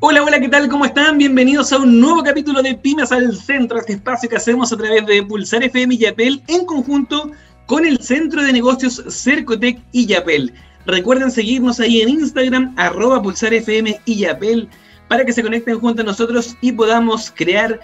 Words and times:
Hola, 0.00 0.22
hola, 0.22 0.38
¿qué 0.38 0.48
tal? 0.48 0.68
¿Cómo 0.68 0.84
están? 0.84 1.18
Bienvenidos 1.18 1.72
a 1.72 1.78
un 1.78 1.98
nuevo 2.00 2.22
capítulo 2.22 2.62
de 2.62 2.76
Pymes 2.76 3.10
al 3.10 3.36
Centro, 3.36 3.78
este 3.78 3.94
espacio 3.94 4.28
que 4.28 4.36
hacemos 4.36 4.72
a 4.72 4.76
través 4.76 5.04
de 5.06 5.24
Pulsar 5.24 5.64
FM 5.64 5.92
y 5.92 5.98
Yapel 5.98 6.40
en 6.46 6.64
conjunto 6.66 7.32
con 7.66 7.84
el 7.84 7.98
Centro 7.98 8.44
de 8.44 8.52
Negocios 8.52 9.02
Cercotec 9.08 9.80
y 9.90 10.06
Yapel. 10.06 10.54
Recuerden 10.86 11.32
seguirnos 11.32 11.80
ahí 11.80 12.00
en 12.00 12.10
Instagram, 12.10 12.74
arroba 12.76 13.20
Pulsar 13.20 13.52
FM 13.52 14.00
y 14.04 14.18
Yapel, 14.20 14.68
para 15.08 15.24
que 15.24 15.32
se 15.32 15.42
conecten 15.42 15.80
junto 15.80 16.02
a 16.02 16.04
nosotros 16.04 16.56
y 16.60 16.70
podamos 16.70 17.32
crear 17.34 17.80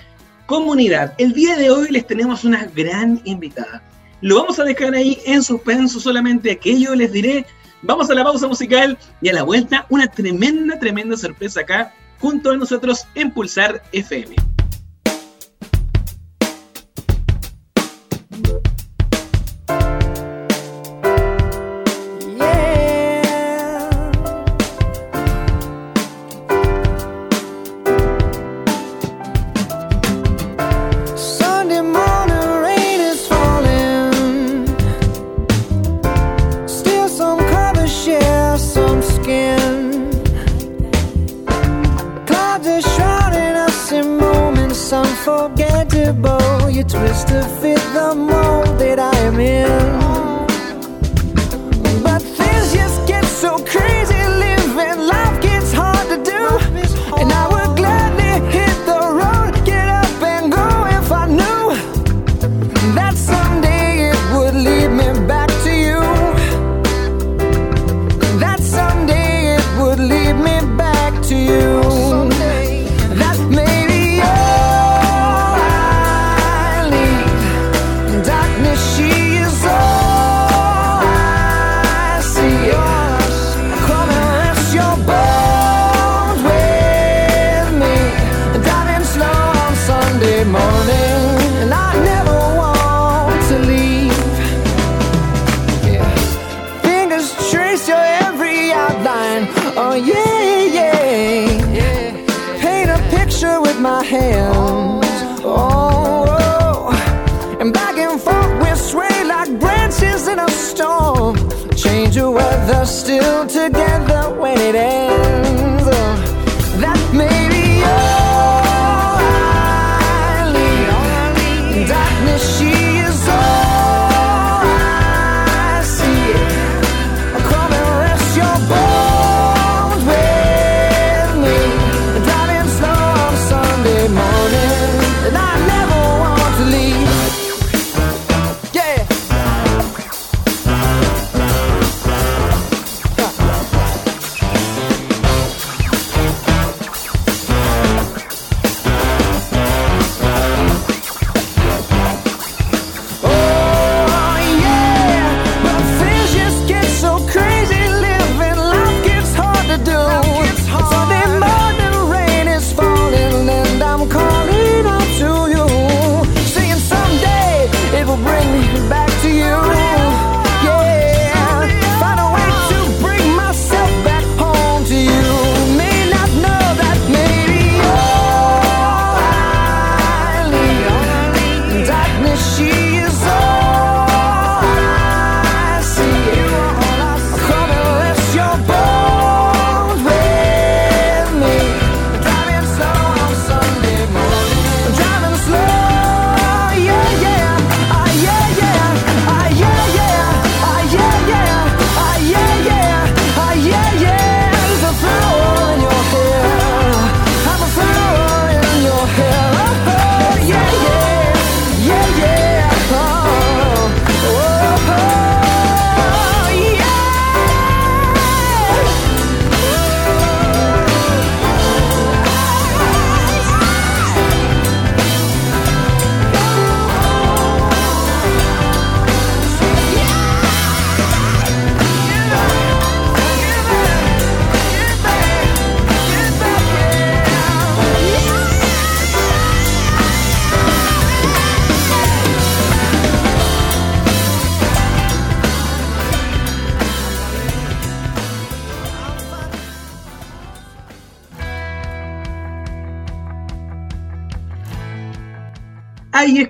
comunidad. 0.46 1.14
El 1.18 1.32
día 1.32 1.56
de 1.56 1.72
hoy 1.72 1.88
les 1.90 2.06
tenemos 2.06 2.44
una 2.44 2.66
gran 2.66 3.20
invitada. 3.24 3.82
Lo 4.20 4.36
vamos 4.36 4.60
a 4.60 4.64
dejar 4.64 4.94
ahí 4.94 5.18
en 5.26 5.42
suspenso 5.42 5.98
solamente 5.98 6.52
aquello 6.52 6.94
les 6.94 7.10
diré. 7.10 7.44
Vamos 7.82 8.08
a 8.08 8.14
la 8.14 8.22
pausa 8.22 8.46
musical 8.46 8.96
y 9.20 9.30
a 9.30 9.32
la 9.32 9.42
vuelta 9.42 9.84
una 9.88 10.06
tremenda, 10.06 10.78
tremenda 10.78 11.16
sorpresa 11.16 11.62
acá 11.62 11.92
junto 12.20 12.50
a 12.50 12.56
nosotros 12.56 13.06
en 13.14 13.30
Pulsar 13.30 13.82
FM. 13.92 14.53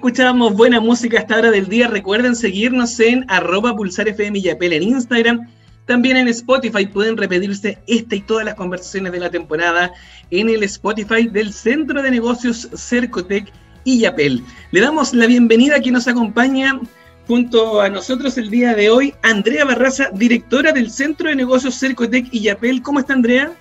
Escuchábamos 0.04 0.52
buena 0.52 0.80
música 0.80 1.16
a 1.16 1.20
esta 1.22 1.38
hora 1.38 1.50
del 1.50 1.66
día. 1.66 1.88
Recuerden 1.88 2.36
seguirnos 2.36 3.00
en 3.00 3.24
arroba 3.28 3.74
pulsarfm 3.74 4.36
y 4.36 4.50
Apple 4.50 4.76
en 4.76 4.82
Instagram. 4.82 5.48
También 5.86 6.18
en 6.18 6.28
Spotify 6.28 6.84
pueden 6.84 7.16
repetirse 7.16 7.78
esta 7.86 8.14
y 8.14 8.20
todas 8.20 8.44
las 8.44 8.54
conversaciones 8.54 9.12
de 9.12 9.20
la 9.20 9.30
temporada 9.30 9.94
en 10.30 10.50
el 10.50 10.62
Spotify 10.64 11.26
del 11.26 11.54
Centro 11.54 12.02
de 12.02 12.10
Negocios 12.10 12.68
Cercotec 12.74 13.50
y 13.84 14.00
Yapel. 14.00 14.44
Le 14.72 14.82
damos 14.82 15.14
la 15.14 15.26
bienvenida 15.26 15.76
a 15.76 15.80
quien 15.80 15.94
nos 15.94 16.06
acompaña 16.06 16.78
junto 17.26 17.80
a 17.80 17.88
nosotros 17.88 18.36
el 18.36 18.50
día 18.50 18.74
de 18.74 18.90
hoy, 18.90 19.14
Andrea 19.22 19.64
Barraza, 19.64 20.10
directora 20.12 20.72
del 20.72 20.90
Centro 20.90 21.30
de 21.30 21.36
Negocios 21.36 21.76
Cercotec 21.76 22.26
y 22.30 22.40
Yapel. 22.40 22.82
¿Cómo 22.82 23.00
está 23.00 23.14
Andrea? 23.14 23.52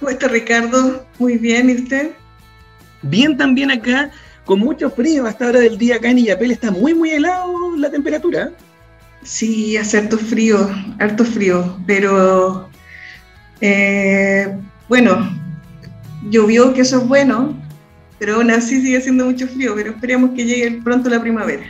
¿Cómo 0.00 0.10
está 0.10 0.28
Ricardo? 0.28 1.06
Muy 1.18 1.38
bien, 1.38 1.70
¿y 1.70 1.76
usted? 1.76 2.10
Bien 3.00 3.38
también 3.38 3.70
acá, 3.70 4.10
con 4.44 4.60
mucho 4.60 4.90
frío. 4.90 5.26
Hasta 5.26 5.48
hora 5.48 5.60
del 5.60 5.78
día 5.78 5.96
acá 5.96 6.10
en 6.10 6.18
Illapel 6.18 6.50
está 6.50 6.70
muy, 6.70 6.94
muy 6.94 7.10
helado 7.10 7.76
la 7.76 7.90
temperatura. 7.90 8.52
Sí, 9.22 9.76
hace 9.76 9.98
harto 9.98 10.18
frío, 10.18 10.70
harto 10.98 11.24
frío, 11.24 11.78
pero 11.86 12.68
eh, 13.60 14.54
bueno, 14.88 15.30
llovió, 16.28 16.74
que 16.74 16.82
eso 16.82 16.98
es 16.98 17.08
bueno, 17.08 17.56
pero 18.18 18.36
aún 18.36 18.50
así 18.50 18.82
sigue 18.82 18.98
haciendo 18.98 19.24
mucho 19.24 19.48
frío, 19.48 19.74
pero 19.74 19.92
esperemos 19.92 20.30
que 20.36 20.44
llegue 20.44 20.82
pronto 20.82 21.08
la 21.08 21.22
primavera. 21.22 21.64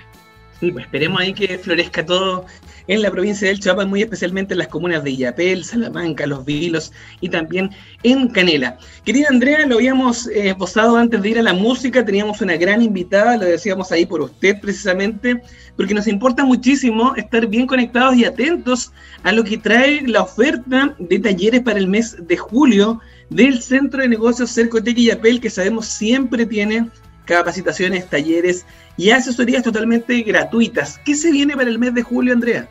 Sí, 0.60 0.70
pues 0.70 0.84
esperemos 0.84 1.20
ahí 1.20 1.34
que 1.34 1.58
florezca 1.58 2.06
todo 2.06 2.46
en 2.86 3.02
la 3.02 3.10
provincia 3.10 3.48
del 3.48 3.60
Chiapas, 3.60 3.86
muy 3.86 4.02
especialmente 4.02 4.54
en 4.54 4.58
las 4.58 4.68
comunas 4.68 5.02
de 5.02 5.10
Illapel, 5.10 5.64
Salamanca, 5.64 6.26
Los 6.26 6.44
Vilos 6.44 6.92
y 7.20 7.28
también 7.28 7.70
en 8.02 8.28
Canela. 8.28 8.78
Querida 9.04 9.28
Andrea, 9.30 9.66
lo 9.66 9.76
habíamos 9.76 10.26
eh, 10.28 10.50
esbozado 10.50 10.96
antes 10.96 11.22
de 11.22 11.30
ir 11.30 11.38
a 11.38 11.42
la 11.42 11.54
música, 11.54 12.04
teníamos 12.04 12.40
una 12.40 12.56
gran 12.56 12.82
invitada, 12.82 13.36
lo 13.36 13.46
decíamos 13.46 13.90
ahí 13.90 14.04
por 14.04 14.20
usted 14.20 14.60
precisamente, 14.60 15.42
porque 15.76 15.94
nos 15.94 16.06
importa 16.06 16.44
muchísimo 16.44 17.14
estar 17.16 17.46
bien 17.46 17.66
conectados 17.66 18.16
y 18.16 18.24
atentos 18.24 18.92
a 19.22 19.32
lo 19.32 19.44
que 19.44 19.58
trae 19.58 20.02
la 20.06 20.22
oferta 20.22 20.94
de 20.98 21.18
talleres 21.18 21.62
para 21.62 21.78
el 21.78 21.88
mes 21.88 22.16
de 22.20 22.36
julio 22.36 23.00
del 23.30 23.62
Centro 23.62 24.02
de 24.02 24.08
Negocios 24.08 24.50
Cercotec 24.50 24.98
y 24.98 25.06
Yapel, 25.06 25.40
que 25.40 25.50
sabemos 25.50 25.86
siempre 25.86 26.44
tiene 26.44 26.88
capacitaciones, 27.24 28.08
talleres 28.08 28.66
y 28.96 29.10
asesorías 29.10 29.62
totalmente 29.62 30.20
gratuitas. 30.22 31.00
¿Qué 31.04 31.14
se 31.14 31.30
viene 31.32 31.56
para 31.56 31.70
el 31.70 31.78
mes 31.78 31.94
de 31.94 32.02
julio, 32.02 32.32
Andrea? 32.32 32.68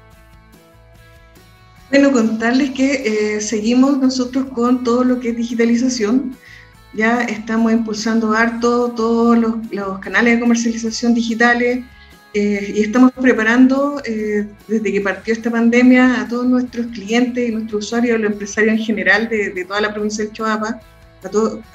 Bueno, 1.89 2.11
contarles 2.11 2.71
que 2.71 3.35
eh, 3.35 3.41
seguimos 3.41 3.99
nosotros 3.99 4.45
con 4.53 4.83
todo 4.83 5.03
lo 5.03 5.19
que 5.19 5.29
es 5.29 5.37
digitalización. 5.37 6.35
Ya 6.93 7.21
estamos 7.23 7.71
impulsando 7.71 8.33
harto 8.33 8.91
todos 8.95 9.37
los, 9.37 9.99
canales 9.99 10.35
de 10.35 10.39
comercialización 10.39 11.13
digitales 11.13 11.83
eh, 12.33 12.73
y 12.75 12.81
estamos 12.81 13.11
preparando 13.11 14.01
eh, 14.05 14.47
desde 14.67 14.91
que 14.91 15.01
partió 15.01 15.33
esta 15.33 15.51
pandemia 15.51 16.21
a 16.21 16.27
todos 16.27 16.47
nuestros 16.47 16.87
clientes 16.87 17.47
y 17.47 17.51
nuestros 17.51 17.85
usuarios, 17.85 18.19
los 18.19 18.31
empresarios 18.31 18.79
en 18.79 18.85
general 18.85 19.29
de, 19.29 19.65
toda 19.67 19.81
la 19.81 19.93
provincia 19.93 20.23
del 20.23 20.33
Choapa, 20.33 20.79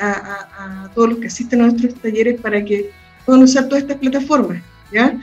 a, 0.01 0.85
a, 0.85 0.91
todos 0.95 1.11
los 1.11 1.19
que 1.19 1.29
asisten 1.29 1.61
a 1.61 1.69
nuestros 1.69 1.95
talleres 1.95 2.41
para 2.41 2.65
que 2.65 2.91
puedan 3.29 3.43
usar 3.43 3.69
todas 3.69 3.83
estas 3.83 3.99
plataformas. 3.99 4.63
¿ya? 4.91 5.21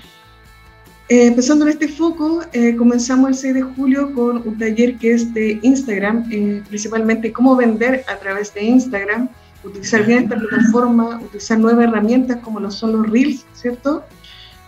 Eh, 1.09 1.25
empezando 1.25 1.65
en 1.65 1.71
este 1.71 1.87
foco, 1.87 2.41
eh, 2.53 2.75
comenzamos 2.75 3.29
el 3.29 3.35
6 3.35 3.53
de 3.55 3.61
julio 3.63 4.13
con 4.13 4.47
un 4.47 4.59
taller 4.59 4.95
que 4.99 5.13
es 5.13 5.33
de 5.33 5.59
Instagram, 5.63 6.23
eh, 6.31 6.61
principalmente 6.69 7.33
cómo 7.33 7.55
vender 7.55 8.05
a 8.07 8.15
través 8.17 8.53
de 8.53 8.63
Instagram, 8.63 9.27
utilizar 9.63 10.05
bien 10.05 10.25
esta 10.25 10.35
plataforma, 10.35 11.19
utilizar 11.19 11.57
nuevas 11.57 11.85
herramientas 11.85 12.37
como 12.43 12.59
lo 12.59 12.69
son 12.69 12.91
los 12.91 13.09
Reels, 13.09 13.43
¿cierto? 13.55 14.03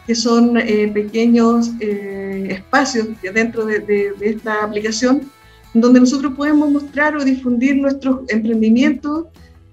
Que 0.07 0.15
son 0.15 0.53
pequeños 0.93 1.69
espacios 1.79 3.09
dentro 3.21 3.65
de, 3.65 3.81
de, 3.81 4.13
esta 4.21 4.63
aplicación 4.63 5.29
donde 5.75 5.99
nosotros 5.99 6.33
podemos 6.33 6.71
mostrar 6.71 7.15
o 7.15 7.23
difundir 7.23 7.75
nuestros 7.75 8.21
emprendimientos 8.29 9.25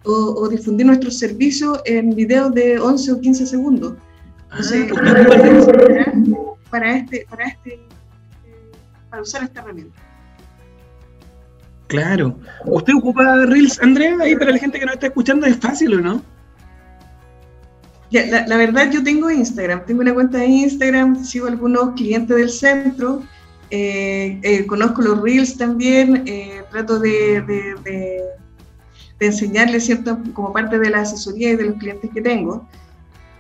o, 0.05 0.49
difundir 0.49 0.87
nuestros 0.87 1.19
servicios 1.19 1.81
en 1.85 2.15
videos 2.15 2.53
de 2.55 2.79
11 2.79 3.12
o 3.12 3.21
15 3.21 3.47
segundos. 3.47 3.95
Entonces, 4.51 4.93
ah, 4.97 6.55
para 6.71 6.97
este, 6.97 7.27
para 7.29 7.45
este, 7.47 7.75
eh, 7.75 7.81
para 9.11 9.23
usar 9.23 9.45
esta 9.45 9.61
herramienta. 9.61 9.99
Claro. 11.87 12.39
¿Usted 12.65 12.95
ocupa 12.97 13.47
Reels, 13.47 13.81
Andrea? 13.81 14.17
Ahí 14.21 14.37
para 14.37 14.53
la 14.53 14.59
gente 14.59 14.79
que 14.79 14.87
no 14.87 14.93
está 14.93 15.06
escuchando 15.06 15.47
es 15.47 15.56
fácil 15.56 15.95
o 15.95 16.01
no? 16.01 16.23
la, 18.11 18.56
verdad 18.56 18.93
yo 18.93 19.03
tengo 19.03 19.29
Instagram, 19.29 19.85
tengo 19.87 20.01
una 20.01 20.15
cuenta 20.15 20.39
de 20.39 20.47
Instagram, 20.47 21.25
sigo 21.25 21.49
algunos 21.49 21.95
clientes 21.95 22.37
del 22.37 22.49
centro, 22.49 23.25
eh, 23.71 24.39
eh, 24.43 24.67
conozco 24.67 25.03
los 25.03 25.21
Reels 25.21 25.56
también, 25.56 26.25
trato 26.71 27.01
de, 27.01 27.43
de, 27.43 27.75
de, 27.83 28.23
de 29.19 29.27
enseñarles 29.27 29.85
cierto 29.85 30.19
como 30.33 30.53
parte 30.53 30.79
de 30.79 30.91
la 30.91 31.01
asesoría 31.01 31.51
y 31.51 31.57
de 31.57 31.65
los 31.65 31.77
clientes 31.77 32.11
que 32.13 32.21
tengo. 32.21 32.67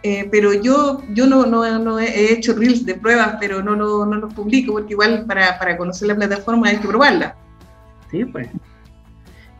Eh, 0.02 0.28
pero 0.30 0.52
yo, 0.52 1.02
yo 1.14 1.26
no, 1.26 1.46
no, 1.46 1.78
no, 1.78 1.98
he 1.98 2.32
hecho 2.32 2.54
reels 2.54 2.84
de 2.84 2.94
pruebas, 2.94 3.36
pero 3.40 3.62
no, 3.62 3.74
no, 3.74 4.04
no 4.04 4.16
los 4.16 4.34
publico 4.34 4.74
porque 4.74 4.92
igual 4.92 5.24
para, 5.26 5.58
para, 5.58 5.78
conocer 5.78 6.08
la 6.08 6.14
plataforma 6.14 6.68
hay 6.68 6.76
que 6.76 6.88
probarla. 6.88 7.34
Sí, 8.10 8.24
pues. 8.26 8.48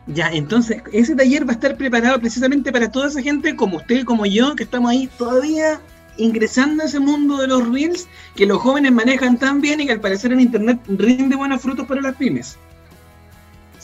Ya, 0.05 0.29
entonces, 0.29 0.83
ese 0.93 1.15
taller 1.15 1.47
va 1.47 1.53
a 1.53 1.55
estar 1.55 1.75
preparado 1.75 2.19
precisamente 2.19 2.71
para 2.71 2.91
toda 2.91 3.07
esa 3.07 3.23
gente 3.23 3.55
como 3.55 3.77
usted, 3.77 4.03
como 4.05 4.27
yo, 4.27 4.55
que 4.55 4.63
estamos 4.63 4.91
ahí 4.91 5.09
todavía 5.17 5.81
ingresando 6.17 6.83
a 6.83 6.85
ese 6.85 6.99
mundo 6.99 7.37
de 7.37 7.47
los 7.47 7.67
reels 7.67 8.07
que 8.35 8.45
los 8.45 8.59
jóvenes 8.59 8.91
manejan 8.91 9.39
tan 9.39 9.61
bien 9.61 9.81
y 9.81 9.87
que 9.87 9.93
al 9.93 9.99
parecer 9.99 10.31
en 10.31 10.41
Internet 10.41 10.79
rinde 10.87 11.35
buenos 11.35 11.59
frutos 11.59 11.87
para 11.87 12.01
las 12.01 12.15
pymes. 12.17 12.57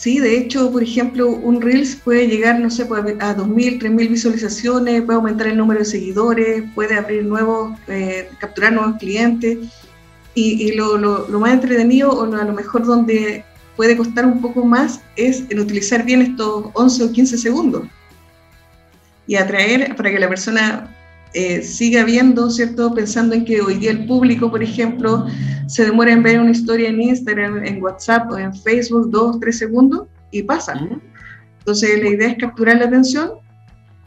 Sí, 0.01 0.17
de 0.17 0.35
hecho, 0.35 0.71
por 0.71 0.81
ejemplo, 0.81 1.29
un 1.29 1.61
Reels 1.61 1.95
puede 1.95 2.25
llegar, 2.27 2.59
no 2.59 2.71
sé, 2.71 2.81
a 2.81 2.85
2.000, 2.87 3.79
3.000 3.79 4.09
visualizaciones, 4.09 5.03
puede 5.03 5.17
aumentar 5.17 5.45
el 5.45 5.57
número 5.57 5.81
de 5.81 5.85
seguidores, 5.85 6.63
puede 6.73 6.97
abrir 6.97 7.23
nuevos, 7.23 7.77
eh, 7.87 8.27
capturar 8.39 8.73
nuevos 8.73 8.97
clientes. 8.97 9.59
Y, 10.33 10.71
lo, 10.71 10.97
más 11.39 11.53
entretenido, 11.53 12.09
o 12.09 12.23
a 12.23 12.43
lo 12.43 12.51
mejor 12.53 12.83
donde 12.83 13.45
puede 13.75 13.95
costar 13.95 14.25
un 14.25 14.41
poco 14.41 14.65
más, 14.65 15.01
es 15.17 15.43
en 15.51 15.59
utilizar 15.59 16.03
bien 16.03 16.23
estos 16.23 16.71
11 16.73 17.03
o 17.03 17.11
15 17.11 17.37
segundos. 17.37 17.83
Y 19.27 19.35
atraer 19.35 19.95
para 19.95 20.09
que 20.09 20.17
la 20.17 20.29
persona 20.29 20.90
eh, 21.33 21.61
siga 21.61 22.03
viendo, 22.03 22.49
¿cierto? 22.49 22.93
Pensando 22.93 23.35
en 23.35 23.45
que 23.45 23.61
hoy 23.61 23.75
día 23.75 23.91
el 23.91 24.05
público, 24.05 24.51
por 24.51 24.61
ejemplo, 24.61 25.25
se 25.67 25.85
demora 25.85 26.11
en 26.11 26.23
ver 26.23 26.39
una 26.39 26.51
historia 26.51 26.89
en 26.89 27.01
Instagram, 27.01 27.63
en 27.63 27.81
WhatsApp 27.81 28.29
o 28.31 28.37
en 28.37 28.53
Facebook 28.53 29.09
dos, 29.09 29.39
tres 29.39 29.57
segundos 29.57 30.07
y 30.31 30.43
pasa. 30.43 30.73
Entonces 31.59 32.03
la 32.03 32.09
idea 32.09 32.29
es 32.29 32.37
capturar 32.37 32.77
la 32.79 32.85
atención 32.85 33.31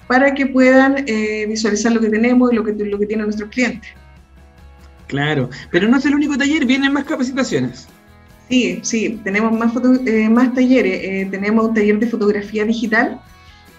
para 0.06 0.34
que 0.34 0.46
puedan 0.46 1.04
eh, 1.06 1.46
visualizar 1.48 1.92
lo 1.92 2.00
que 2.00 2.10
tenemos 2.10 2.52
y 2.52 2.56
lo 2.56 2.64
que, 2.64 2.72
lo 2.72 2.98
que 2.98 3.06
tienen 3.06 3.24
nuestros 3.24 3.48
clientes. 3.48 3.88
Claro, 5.06 5.48
pero 5.70 5.88
no 5.88 5.96
es 5.96 6.04
el 6.04 6.14
único 6.14 6.36
taller, 6.36 6.66
vienen 6.66 6.92
más 6.92 7.04
capacitaciones. 7.04 7.88
Sí, 8.50 8.80
sí, 8.82 9.20
tenemos 9.24 9.52
más, 9.58 9.72
eh, 10.04 10.28
más 10.28 10.52
talleres. 10.52 11.30
tenemos 11.30 11.68
un 11.68 11.74
taller 11.74 11.98
de 11.98 12.06
fotografía 12.06 12.66
digital 12.66 13.18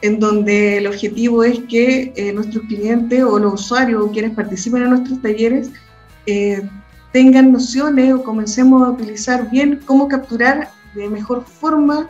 en 0.05 0.19
donde 0.19 0.77
el 0.77 0.87
objetivo 0.87 1.43
es 1.43 1.59
que 1.67 2.13
eh, 2.15 2.31
nuestros 2.31 2.63
clientes 2.65 3.23
o 3.23 3.39
los 3.39 3.53
usuarios 3.55 4.03
o 4.03 4.11
quienes 4.11 4.35
participen 4.35 4.83
en 4.83 4.89
nuestros 4.91 5.19
talleres 5.21 5.71
eh, 6.27 6.61
tengan 7.11 7.51
nociones 7.51 8.13
o 8.13 8.23
comencemos 8.23 8.83
a 8.83 8.91
utilizar 8.91 9.49
bien 9.49 9.81
cómo 9.85 10.07
capturar 10.07 10.69
de 10.93 11.09
mejor 11.09 11.43
forma 11.43 12.07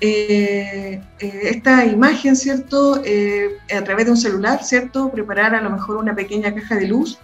eh, 0.00 1.00
esta 1.20 1.86
imagen, 1.86 2.36
¿cierto? 2.36 2.96
a 2.96 3.84
través 3.84 4.06
de 4.06 4.10
un 4.10 4.16
celular, 4.16 4.62
¿cierto? 4.64 5.10
Preparar 5.10 5.54
a 5.54 5.62
lo 5.62 5.70
mejor 5.70 5.96
una 5.96 6.14
pequeña 6.14 6.52
caja 6.52 6.74
de 6.74 6.88
luz 6.88 7.18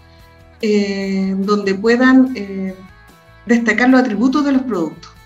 donde 0.60 1.74
puedan 1.74 2.34
destacar 3.46 3.90
los 3.90 4.00
atributos 4.00 4.44
de 4.44 4.52
los 4.52 4.62
productos. 4.62 5.17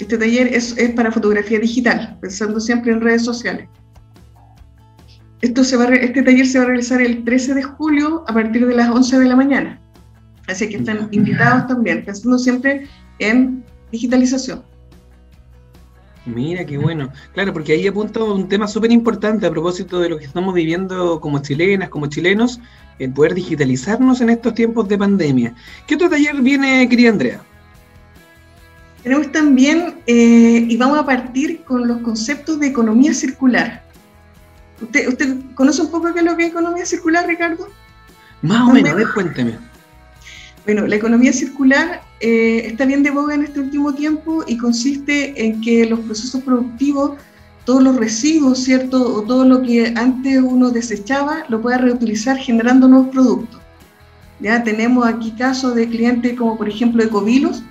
Este 0.00 0.16
taller 0.16 0.46
es, 0.48 0.74
para 0.96 1.12
fotografía 1.12 1.60
digital, 1.60 2.16
pensando 2.22 2.58
siempre 2.58 2.90
en 2.90 3.02
redes 3.02 3.22
sociales. 3.22 3.68
Esto 5.42 5.62
se 5.62 5.76
va, 5.76 5.84
este 5.86 6.22
taller 6.22 6.46
se 6.46 6.58
va 6.58 6.64
a 6.64 6.68
realizar 6.68 7.02
el 7.02 7.22
13 7.22 7.54
de 7.54 7.62
julio 7.62 8.24
a 8.26 8.32
partir 8.32 8.66
de 8.66 8.74
las 8.74 8.88
11 8.88 9.18
de 9.18 9.26
la 9.26 9.36
mañana. 9.36 9.80
Así 10.48 10.70
que 10.70 10.78
están 10.78 11.08
invitados 11.10 11.66
también, 11.66 12.02
pensando 12.04 12.38
siempre 12.38 12.88
en 13.18 13.62
digitalización. 13.92 14.62
Mira, 16.24 16.64
qué 16.64 16.78
bueno. 16.78 17.12
Claro, 17.34 17.52
porque 17.52 17.72
ahí 17.72 17.86
apunta 17.86 18.24
un 18.24 18.48
tema 18.48 18.68
súper 18.68 18.92
importante 18.92 19.46
a 19.46 19.50
propósito 19.50 20.00
de 20.00 20.08
lo 20.08 20.18
que 20.18 20.24
estamos 20.24 20.54
viviendo 20.54 21.20
como 21.20 21.40
chilenas, 21.40 21.90
como 21.90 22.06
chilenos, 22.06 22.58
el 22.98 23.12
poder 23.12 23.34
digitalizarnos 23.34 24.22
en 24.22 24.30
estos 24.30 24.54
tiempos 24.54 24.88
de 24.88 24.96
pandemia. 24.96 25.54
¿Qué 25.86 25.94
otro 25.94 26.08
taller 26.08 26.36
viene, 26.40 26.88
querida 26.88 27.10
Andrea? 27.10 27.42
Tenemos 29.02 29.32
también, 29.32 29.94
eh, 30.06 30.66
y 30.68 30.76
vamos 30.76 30.98
a 30.98 31.06
partir 31.06 31.62
con 31.64 31.88
los 31.88 31.98
conceptos 32.02 32.60
de 32.60 32.66
economía 32.66 33.14
circular. 33.14 33.82
¿Usted, 34.80 35.08
usted 35.08 35.36
conoce 35.54 35.82
un 35.82 35.90
poco 35.90 36.12
qué 36.12 36.20
es 36.20 36.24
lo 36.24 36.36
que 36.36 36.44
es 36.44 36.50
economía 36.50 36.84
circular, 36.84 37.26
Ricardo? 37.26 37.68
Más 38.42 38.68
o 38.68 38.72
menos, 38.72 38.92
a 38.92 38.94
ver, 38.94 39.06
cuénteme. 39.14 39.58
Bueno, 40.64 40.86
la 40.86 40.96
economía 40.96 41.32
circular 41.32 42.02
eh, 42.20 42.62
está 42.66 42.84
bien 42.84 43.02
de 43.02 43.10
boga 43.10 43.34
en 43.34 43.44
este 43.44 43.60
último 43.60 43.94
tiempo 43.94 44.44
y 44.46 44.58
consiste 44.58 45.44
en 45.44 45.60
que 45.60 45.86
los 45.86 46.00
procesos 46.00 46.42
productivos, 46.42 47.18
todos 47.64 47.82
los 47.82 47.96
residuos, 47.96 48.62
¿cierto? 48.62 49.14
O 49.14 49.22
todo 49.22 49.44
lo 49.44 49.62
que 49.62 49.94
antes 49.96 50.40
uno 50.42 50.70
desechaba, 50.70 51.44
lo 51.48 51.62
pueda 51.62 51.78
reutilizar 51.78 52.36
generando 52.36 52.88
nuevos 52.88 53.08
productos. 53.08 53.60
Ya 54.40 54.62
tenemos 54.62 55.06
aquí 55.06 55.32
casos 55.32 55.74
de 55.74 55.88
clientes 55.88 56.34
como 56.34 56.56
por 56.56 56.68
ejemplo 56.68 57.02
Ecovilos, 57.02 57.62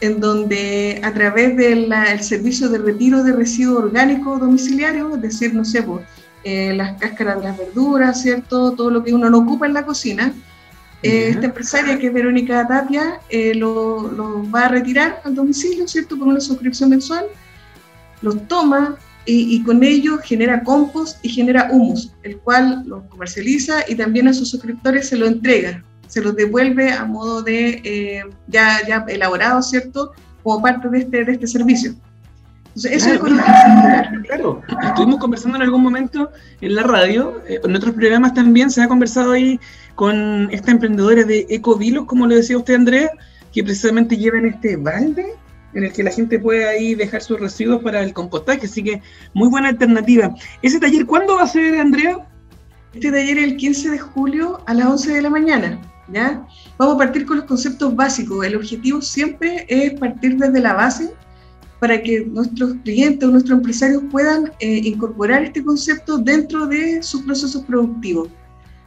en 0.00 0.18
donde 0.20 1.00
a 1.02 1.12
través 1.12 1.56
del 1.56 1.92
servicio 2.22 2.68
de 2.68 2.78
retiro 2.78 3.22
de 3.22 3.32
residuos 3.32 3.84
orgánicos 3.84 4.40
domiciliarios, 4.40 5.14
es 5.14 5.22
decir, 5.22 5.54
no 5.54 5.64
sé, 5.64 5.82
pues, 5.82 6.06
eh, 6.42 6.72
las 6.74 6.98
cáscaras 6.98 7.36
de 7.36 7.44
las 7.44 7.58
verduras, 7.58 8.22
¿cierto? 8.22 8.72
Todo 8.72 8.90
lo 8.90 9.04
que 9.04 9.12
uno 9.12 9.28
no 9.28 9.38
ocupa 9.38 9.66
en 9.66 9.74
la 9.74 9.84
cocina, 9.84 10.32
eh, 11.02 11.28
esta 11.30 11.46
empresaria, 11.46 11.98
que 11.98 12.06
es 12.06 12.12
Verónica 12.12 12.66
Tapia, 12.66 13.20
eh, 13.28 13.54
lo, 13.54 14.10
lo, 14.10 14.50
va 14.50 14.66
a 14.66 14.68
retirar 14.68 15.20
al 15.24 15.34
domicilio, 15.34 15.86
¿cierto? 15.86 16.18
Por 16.18 16.28
una 16.28 16.40
suscripción 16.40 16.90
mensual, 16.90 17.26
los 18.22 18.48
toma 18.48 18.96
y, 19.26 19.54
y, 19.54 19.62
con 19.62 19.82
ello 19.82 20.18
genera 20.18 20.62
compost 20.62 21.22
y 21.22 21.28
genera 21.28 21.68
humus, 21.70 22.12
el 22.22 22.38
cual 22.38 22.84
lo 22.86 23.06
comercializa 23.08 23.84
y 23.86 23.94
también 23.94 24.28
a 24.28 24.32
sus 24.32 24.50
suscriptores 24.50 25.08
se 25.08 25.16
lo 25.16 25.26
entrega 25.26 25.84
se 26.10 26.20
los 26.20 26.34
devuelve 26.34 26.92
a 26.92 27.04
modo 27.04 27.42
de 27.42 27.80
eh, 27.84 28.24
ya, 28.48 28.80
ya 28.86 29.04
elaborado, 29.08 29.62
¿cierto? 29.62 30.12
Como 30.42 30.60
parte 30.60 30.88
de 30.88 30.98
este, 30.98 31.24
de 31.24 31.32
este 31.32 31.46
servicio. 31.46 31.94
Entonces, 32.74 33.06
eso 33.06 33.20
claro, 33.20 34.20
es 34.20 34.26
claro, 34.28 34.62
estuvimos 34.82 35.18
conversando 35.18 35.56
en 35.56 35.62
algún 35.62 35.82
momento 35.82 36.30
en 36.60 36.74
la 36.74 36.82
radio, 36.82 37.40
eh, 37.48 37.60
en 37.62 37.74
otros 37.74 37.94
programas 37.94 38.34
también 38.34 38.70
se 38.70 38.82
ha 38.82 38.88
conversado 38.88 39.32
ahí 39.32 39.58
con 39.94 40.48
esta 40.52 40.70
emprendedora 40.70 41.24
de 41.24 41.46
Ecovilos, 41.48 42.06
como 42.06 42.26
le 42.26 42.36
decía 42.36 42.58
usted, 42.58 42.74
Andrea, 42.74 43.10
que 43.52 43.64
precisamente 43.64 44.16
llevan 44.16 44.46
este 44.46 44.76
balde 44.76 45.34
en 45.74 45.84
el 45.84 45.92
que 45.92 46.02
la 46.02 46.10
gente 46.10 46.38
puede 46.38 46.68
ahí 46.68 46.94
dejar 46.94 47.22
sus 47.22 47.38
residuos 47.38 47.82
para 47.82 48.02
el 48.02 48.12
compostaje, 48.12 48.66
así 48.66 48.82
que 48.82 49.02
muy 49.34 49.48
buena 49.48 49.68
alternativa. 49.68 50.34
¿Ese 50.62 50.80
taller 50.80 51.06
cuándo 51.06 51.36
va 51.36 51.42
a 51.42 51.48
ser, 51.48 51.78
Andrea? 51.78 52.18
Este 52.92 53.10
taller 53.10 53.38
el 53.38 53.56
15 53.56 53.90
de 53.90 53.98
julio 53.98 54.60
a 54.66 54.74
las 54.74 54.86
11 54.86 55.14
de 55.14 55.22
la 55.22 55.30
mañana. 55.30 55.80
Vamos 56.78 56.94
a 56.94 56.98
partir 56.98 57.26
con 57.26 57.38
los 57.38 57.46
conceptos 57.46 57.94
básicos. 57.94 58.44
El 58.44 58.56
objetivo 58.56 59.00
siempre 59.00 59.66
es 59.68 59.98
partir 59.98 60.36
desde 60.36 60.60
la 60.60 60.74
base 60.74 61.12
para 61.78 62.00
que 62.02 62.26
nuestros 62.26 62.74
clientes 62.84 63.26
o 63.26 63.32
nuestros 63.32 63.58
empresarios 63.58 64.02
puedan 64.10 64.52
eh, 64.60 64.80
incorporar 64.84 65.42
este 65.44 65.64
concepto 65.64 66.18
dentro 66.18 66.66
de 66.66 67.02
sus 67.02 67.22
procesos 67.22 67.64
productivos. 67.64 68.28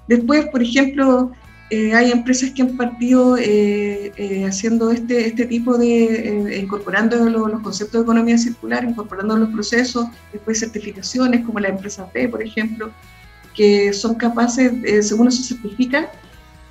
Después, 0.08 0.46
por 0.48 0.62
ejemplo, 0.62 1.32
eh, 1.72 1.96
hay 1.96 2.12
empresas 2.12 2.51
que 2.51 2.62
han 2.62 2.77
partido 2.77 3.36
eh, 3.39 4.46
haciendo 4.48 4.92
este, 4.92 5.25
este 5.25 5.46
tipo 5.46 5.75
de, 5.77 6.60
incorporando 6.62 7.18
los, 7.30 7.62
conceptos 7.62 8.01
de 8.01 8.03
economía 8.03 8.38
circular, 8.38 8.84
incorporando 8.84 9.38
los 9.38 9.50
procesos, 9.50 10.06
después 10.32 10.60
certificaciones 10.60 11.44
como 11.44 11.60
la 11.60 11.70
empresa 11.70 12.08
P, 12.12 12.30
por 12.30 12.44
ejemplo, 12.44 12.92
que 13.56 13.92
son 13.92 14.15
capaces, 14.15 14.72
según 15.08 15.30
eso 15.30 15.42
certifica, 15.42 16.12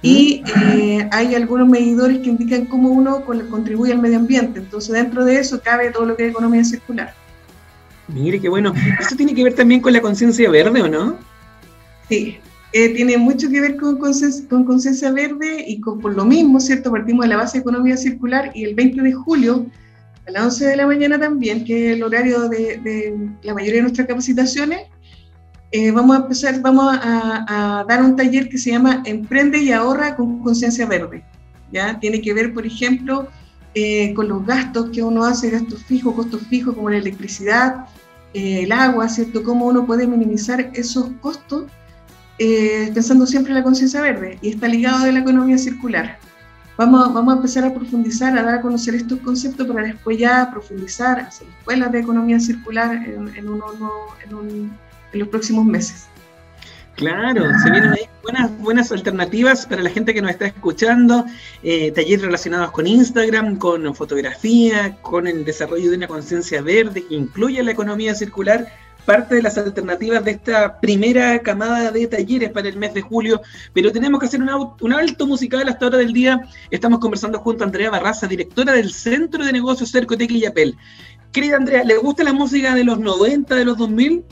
y 0.02 0.42
eh, 0.74 1.08
hay 1.12 1.36
algunos 1.36 1.68
medidores 1.68 2.18
que 2.18 2.28
indican 2.28 2.66
cómo 2.66 2.90
uno 2.90 3.24
contribuye 3.24 3.92
al 3.92 4.00
medio 4.00 4.18
ambiente. 4.18 4.58
Entonces, 4.58 4.92
dentro 4.92 5.24
de 5.24 5.38
eso 5.38 5.60
cabe 5.62 5.90
todo 5.90 6.04
lo 6.04 6.16
que 6.16 6.24
es 6.24 6.30
economía 6.30 6.64
circular. 6.64 7.14
Mire, 8.08 8.40
qué 8.40 8.48
bueno. 8.48 8.74
¿Eso 9.00 9.14
tiene 9.14 9.32
que 9.32 9.44
ver 9.44 9.54
también 9.54 9.80
con 9.80 9.92
la 9.92 10.00
conciencia 10.00 10.50
verde 10.50 10.82
o 10.82 10.88
no? 10.88 11.16
Sí, 12.08 12.38
eh, 12.72 12.88
tiene 12.94 13.16
mucho 13.16 13.48
que 13.48 13.60
ver 13.60 13.76
con 13.76 13.96
conciencia 13.96 15.12
verde 15.12 15.64
y 15.68 15.80
con, 15.80 16.00
por 16.00 16.16
lo 16.16 16.24
mismo, 16.24 16.58
¿cierto? 16.58 16.90
Partimos 16.90 17.24
de 17.24 17.28
la 17.28 17.36
base 17.36 17.58
de 17.58 17.60
economía 17.60 17.96
circular 17.96 18.50
y 18.54 18.64
el 18.64 18.74
20 18.74 19.02
de 19.02 19.12
julio 19.12 19.66
a 20.26 20.30
las 20.32 20.44
11 20.44 20.66
de 20.66 20.76
la 20.76 20.86
mañana 20.86 21.18
también, 21.18 21.64
que 21.64 21.90
es 21.90 21.96
el 21.96 22.02
horario 22.02 22.48
de, 22.48 22.78
de 22.78 23.16
la 23.42 23.54
mayoría 23.54 23.76
de 23.76 23.82
nuestras 23.82 24.08
capacitaciones, 24.08 24.80
eh, 25.74 25.90
vamos 25.90 26.14
a 26.14 26.20
empezar, 26.20 26.60
vamos 26.60 26.94
a, 27.00 27.82
dar 27.88 28.02
un 28.02 28.14
taller 28.14 28.50
que 28.50 28.58
se 28.58 28.70
llama 28.70 29.02
Emprende 29.06 29.56
y 29.56 29.72
ahorra 29.72 30.14
con 30.14 30.40
conciencia 30.40 30.84
verde. 30.86 31.24
¿ya? 31.72 31.98
Tiene 31.98 32.20
que 32.20 32.34
ver, 32.34 32.52
por 32.52 32.66
ejemplo, 32.66 33.28
eh, 33.74 34.12
con 34.12 34.28
los 34.28 34.44
gastos 34.44 34.90
que 34.90 35.02
uno 35.02 35.24
hace, 35.24 35.48
gastos 35.48 35.82
fijos, 35.84 36.14
costos 36.14 36.42
fijos 36.42 36.74
como 36.74 36.90
la 36.90 36.98
electricidad, 36.98 37.86
eh, 38.34 38.64
el 38.64 38.72
agua, 38.72 39.08
¿cierto? 39.08 39.42
Cómo 39.42 39.64
uno 39.64 39.86
puede 39.86 40.06
minimizar 40.06 40.70
esos 40.74 41.08
costos 41.22 41.64
pensando 42.92 43.24
siempre 43.24 43.52
en 43.52 43.58
la 43.58 43.62
conciencia 43.62 44.00
verde 44.00 44.36
y 44.42 44.48
está 44.48 44.66
ligado 44.66 45.04
de 45.04 45.12
la 45.12 45.20
economía 45.20 45.56
circular. 45.56 46.18
Vamos, 46.76 47.14
vamos 47.14 47.34
a 47.34 47.36
empezar 47.36 47.64
a 47.64 47.72
profundizar, 47.72 48.36
a 48.36 48.42
dar 48.42 48.54
a 48.56 48.60
conocer 48.60 48.96
estos 48.96 49.20
conceptos 49.20 49.64
para 49.68 49.84
después 49.84 50.18
ya 50.18 50.50
profundizar, 50.50 51.20
hacer 51.20 51.46
escuelas 51.60 51.92
de 51.92 52.00
economía 52.00 52.40
circular 52.40 52.94
en, 52.94 53.28
en, 53.28 53.38
en 53.38 54.34
un 54.34 54.72
en 55.12 55.20
los 55.20 55.28
próximos 55.28 55.64
meses. 55.64 56.06
Claro, 56.96 57.44
se 57.62 57.70
vienen 57.70 57.92
ahí 57.92 58.08
buenas, 58.22 58.58
buenas 58.58 58.92
alternativas 58.92 59.66
para 59.66 59.82
la 59.82 59.88
gente 59.88 60.12
que 60.12 60.20
nos 60.20 60.30
está 60.30 60.46
escuchando, 60.46 61.24
eh, 61.62 61.90
talleres 61.90 62.22
relacionados 62.22 62.70
con 62.70 62.86
Instagram, 62.86 63.56
con 63.56 63.94
fotografía, 63.94 64.96
con 65.00 65.26
el 65.26 65.44
desarrollo 65.44 65.90
de 65.90 65.96
una 65.96 66.06
conciencia 66.06 66.60
verde 66.60 67.04
que 67.06 67.14
incluye 67.14 67.62
la 67.62 67.72
economía 67.72 68.14
circular, 68.14 68.68
parte 69.06 69.36
de 69.36 69.42
las 69.42 69.58
alternativas 69.58 70.24
de 70.24 70.32
esta 70.32 70.78
primera 70.80 71.38
camada 71.40 71.90
de 71.90 72.06
talleres 72.06 72.50
para 72.50 72.68
el 72.68 72.76
mes 72.76 72.94
de 72.94 73.00
julio, 73.00 73.40
pero 73.72 73.90
tenemos 73.90 74.20
que 74.20 74.26
hacer 74.26 74.40
un, 74.40 74.50
un 74.80 74.92
alto 74.92 75.26
musical 75.26 75.68
hasta 75.68 75.86
hora 75.86 75.98
del 75.98 76.12
día. 76.12 76.40
Estamos 76.70 77.00
conversando 77.00 77.38
junto 77.40 77.64
a 77.64 77.66
Andrea 77.66 77.90
Barraza, 77.90 78.26
directora 78.26 78.74
del 78.74 78.92
Centro 78.92 79.44
de 79.44 79.52
Negocios 79.52 79.90
Cercotec 79.90 80.30
y 80.30 80.40
Yapel. 80.40 80.76
Querida 81.32 81.56
Andrea, 81.56 81.82
¿le 81.84 81.96
gusta 81.96 82.22
la 82.22 82.34
música 82.34 82.74
de 82.74 82.84
los 82.84 82.98
90, 83.00 83.54
de 83.54 83.64
los 83.64 83.78
2000? 83.78 84.22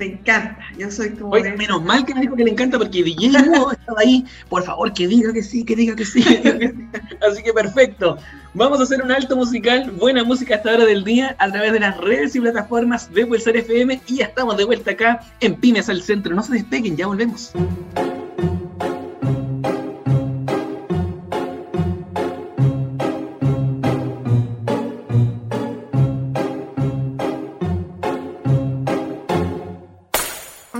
Me 0.00 0.06
encanta, 0.06 0.56
yo 0.78 0.90
soy 0.90 1.10
como. 1.10 1.32
Oye, 1.32 1.54
menos 1.58 1.84
mal 1.84 2.06
que 2.06 2.14
me 2.14 2.22
dijo 2.22 2.34
que 2.34 2.44
le 2.44 2.52
encanta 2.52 2.78
porque 2.78 3.04
DJ 3.04 3.26
estaba 3.36 3.74
ahí. 3.98 4.24
Por 4.48 4.62
favor, 4.62 4.94
que 4.94 5.06
diga 5.06 5.30
que 5.30 5.42
sí, 5.42 5.62
que 5.62 5.76
diga 5.76 5.94
que 5.94 6.06
sí. 6.06 6.24
Así 7.20 7.42
que 7.42 7.52
perfecto. 7.52 8.16
Vamos 8.54 8.80
a 8.80 8.84
hacer 8.84 9.02
un 9.02 9.12
alto 9.12 9.36
musical, 9.36 9.90
buena 9.90 10.24
música 10.24 10.54
hasta 10.54 10.72
hora 10.72 10.86
del 10.86 11.04
día, 11.04 11.36
a 11.38 11.50
través 11.52 11.72
de 11.74 11.80
las 11.80 11.98
redes 11.98 12.34
y 12.34 12.40
plataformas 12.40 13.12
de 13.12 13.26
Pulsar 13.26 13.58
FM. 13.58 14.00
Y 14.06 14.16
ya 14.16 14.24
estamos 14.24 14.56
de 14.56 14.64
vuelta 14.64 14.92
acá 14.92 15.20
en 15.40 15.54
Pymes 15.56 15.90
al 15.90 16.00
Centro. 16.00 16.34
No 16.34 16.42
se 16.42 16.54
despeguen, 16.54 16.96
ya 16.96 17.06
volvemos. 17.06 17.52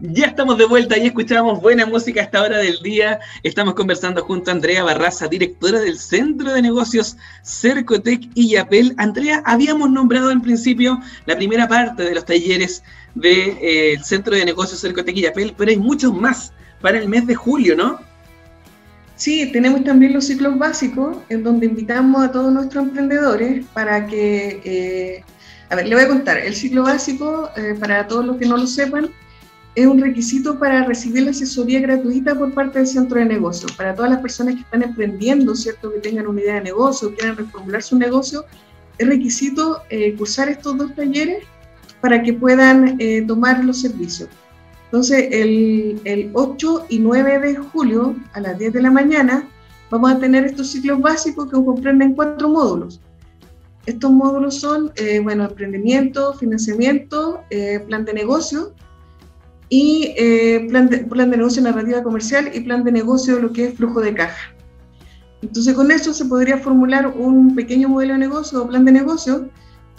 Ya 0.00 0.26
estamos 0.26 0.58
de 0.58 0.64
vuelta 0.66 0.98
y 0.98 1.06
escuchamos 1.06 1.62
buena 1.62 1.86
música 1.86 2.20
a 2.20 2.24
esta 2.24 2.42
hora 2.42 2.58
del 2.58 2.82
día. 2.82 3.20
Estamos 3.44 3.74
conversando 3.74 4.24
junto 4.24 4.50
a 4.50 4.54
Andrea 4.54 4.82
Barraza, 4.82 5.28
directora 5.28 5.78
del 5.78 5.96
Centro 5.96 6.52
de 6.52 6.60
Negocios 6.60 7.16
Cercotec 7.44 8.28
y 8.34 8.48
Yapel. 8.50 8.94
Andrea, 8.98 9.44
habíamos 9.46 9.88
nombrado 9.88 10.32
en 10.32 10.42
principio 10.42 11.00
la 11.26 11.36
primera 11.36 11.68
parte 11.68 12.02
de 12.02 12.16
los 12.16 12.24
talleres 12.24 12.82
del 13.14 13.58
de, 13.60 13.92
eh, 13.92 13.98
Centro 14.02 14.34
de 14.34 14.44
Negocios 14.44 14.80
Cercotec 14.80 15.16
y 15.16 15.22
Yapel, 15.22 15.54
pero 15.56 15.70
hay 15.70 15.78
muchos 15.78 16.12
más 16.12 16.52
para 16.80 16.98
el 16.98 17.08
mes 17.08 17.28
de 17.28 17.36
julio, 17.36 17.76
¿no? 17.76 18.11
Sí, 19.16 19.50
tenemos 19.52 19.84
también 19.84 20.12
los 20.12 20.26
ciclos 20.26 20.58
básicos, 20.58 21.18
en 21.28 21.42
donde 21.44 21.66
invitamos 21.66 22.24
a 22.24 22.32
todos 22.32 22.52
nuestros 22.52 22.84
emprendedores 22.84 23.64
para 23.72 24.06
que... 24.06 24.60
Eh, 24.64 25.24
a 25.70 25.76
ver, 25.76 25.88
le 25.88 25.94
voy 25.94 26.04
a 26.04 26.08
contar. 26.08 26.38
El 26.38 26.54
ciclo 26.54 26.82
básico, 26.82 27.50
eh, 27.56 27.74
para 27.78 28.06
todos 28.06 28.24
los 28.26 28.36
que 28.36 28.46
no 28.46 28.56
lo 28.56 28.66
sepan, 28.66 29.10
es 29.74 29.86
un 29.86 30.00
requisito 30.02 30.58
para 30.58 30.84
recibir 30.84 31.22
la 31.22 31.30
asesoría 31.30 31.80
gratuita 31.80 32.34
por 32.34 32.52
parte 32.52 32.78
del 32.78 32.86
centro 32.86 33.18
de 33.18 33.24
negocio. 33.24 33.68
Para 33.76 33.94
todas 33.94 34.10
las 34.10 34.20
personas 34.20 34.54
que 34.56 34.60
están 34.60 34.82
emprendiendo, 34.82 35.54
¿cierto? 35.54 35.90
que 35.92 36.00
tengan 36.00 36.26
una 36.26 36.40
idea 36.42 36.54
de 36.54 36.62
negocio, 36.62 37.14
quieran 37.14 37.36
reformular 37.36 37.82
su 37.82 37.96
negocio, 37.96 38.44
es 38.98 39.06
requisito 39.06 39.82
eh, 39.88 40.14
cursar 40.14 40.50
estos 40.50 40.76
dos 40.76 40.94
talleres 40.94 41.44
para 42.02 42.22
que 42.22 42.34
puedan 42.34 42.98
tomar 43.26 43.64
los 43.64 43.80
servicios. 43.80 44.28
Entonces, 44.92 45.28
el, 45.30 45.98
el, 46.04 46.30
8 46.34 46.86
y 46.90 46.98
9 46.98 47.38
de 47.38 47.56
julio 47.56 48.14
a 48.34 48.40
las 48.40 48.58
10 48.58 48.74
de 48.74 48.82
la 48.82 48.90
mañana 48.90 49.48
vamos 49.90 50.12
a 50.12 50.18
tener 50.18 50.44
estos 50.44 50.70
ciclos 50.70 51.00
básicos 51.00 51.46
que 51.46 51.52
comprenden 51.52 52.14
cuatro 52.14 52.50
módulos. 52.50 53.00
Estos 53.86 54.10
módulos 54.10 54.60
son, 54.60 54.92
eh, 54.96 55.18
bueno, 55.20 55.44
emprendimiento, 55.44 56.34
financiamiento, 56.34 57.40
eh, 57.48 57.80
plan 57.86 58.04
de 58.04 58.12
negocio, 58.12 58.74
y 59.70 60.12
eh, 60.18 60.66
plan, 60.68 60.90
de, 60.90 60.98
plan 60.98 61.30
de 61.30 61.38
negocio 61.38 61.62
narrativa 61.62 62.02
comercial 62.02 62.50
y 62.52 62.60
plan 62.60 62.84
de 62.84 62.92
negocio 62.92 63.38
lo 63.38 63.50
que 63.54 63.68
es 63.68 63.74
flujo 63.74 64.02
de 64.02 64.12
caja. 64.12 64.54
Entonces 65.40 65.72
con 65.72 65.90
eso 65.90 66.12
se 66.12 66.26
podría 66.26 66.58
formular 66.58 67.06
un 67.06 67.54
pequeño 67.54 67.88
modelo 67.88 68.12
de 68.12 68.18
negocio 68.18 68.62
o 68.62 68.68
plan 68.68 68.84
de 68.84 68.92
negocio 68.92 69.48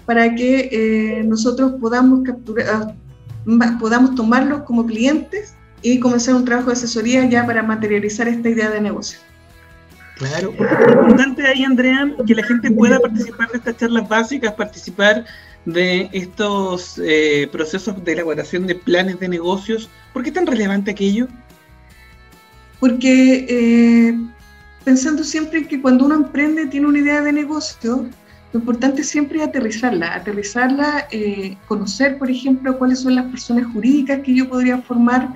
para 0.06 0.36
que 0.36 0.70
eh, 0.72 1.24
nosotros 1.24 1.74
podamos 1.82 2.22
capturar, 2.24 2.96
podamos 3.80 4.16
tomarlos 4.16 4.64
como 4.64 4.86
clientes 4.86 5.56
y 5.82 6.00
comenzar 6.00 6.36
un 6.36 6.46
trabajo 6.46 6.68
de 6.68 6.74
asesoría 6.74 7.26
ya 7.30 7.46
para 7.46 7.62
materializar 7.62 8.28
esta 8.28 8.50
idea 8.50 8.70
de 8.70 8.82
negocio. 8.82 9.20
Claro, 10.16 10.54
es 10.54 10.94
importante 10.94 11.46
ahí, 11.46 11.64
Andrea, 11.64 12.16
que 12.26 12.36
la 12.36 12.44
gente 12.44 12.72
pueda 12.72 13.00
participar 13.00 13.50
de 13.50 13.58
estas 13.58 13.78
charlas 13.78 14.08
básicas, 14.08 14.54
participar 14.54 15.26
de 15.66 16.10
estos 16.12 17.02
eh, 17.04 17.50
procesos 17.52 18.04
de 18.04 18.14
elaboración 18.14 18.68
de 18.68 18.76
planes 18.76 19.20
de 19.20 19.28
negocios. 19.28 19.90
¿Por 20.14 20.24
qué 20.24 20.30
es 20.30 20.36
tan 20.36 20.46
relevante 20.46 20.92
aquello? 20.92 21.28
Porque 22.80 23.46
eh, 23.50 24.18
pensando 24.84 25.24
siempre 25.24 25.68
que 25.68 25.82
cuando 25.82 26.06
uno 26.06 26.16
emprende 26.16 26.68
tiene 26.68 26.88
una 26.88 27.00
idea 27.00 27.22
de 27.22 27.32
negocio, 27.32 28.08
lo 28.54 28.60
importante 28.60 29.04
siempre 29.04 29.40
es 29.40 29.48
aterrizarla, 29.48 30.14
aterrizarla, 30.14 31.08
eh, 31.12 31.58
conocer, 31.68 32.20
por 32.20 32.30
ejemplo, 32.30 32.78
cuáles 32.78 33.00
son 33.00 33.16
las 33.16 33.26
personas 33.26 33.66
jurídicas 33.74 34.20
que 34.20 34.36
yo 34.36 34.48
podría 34.48 34.78
formar, 34.78 35.34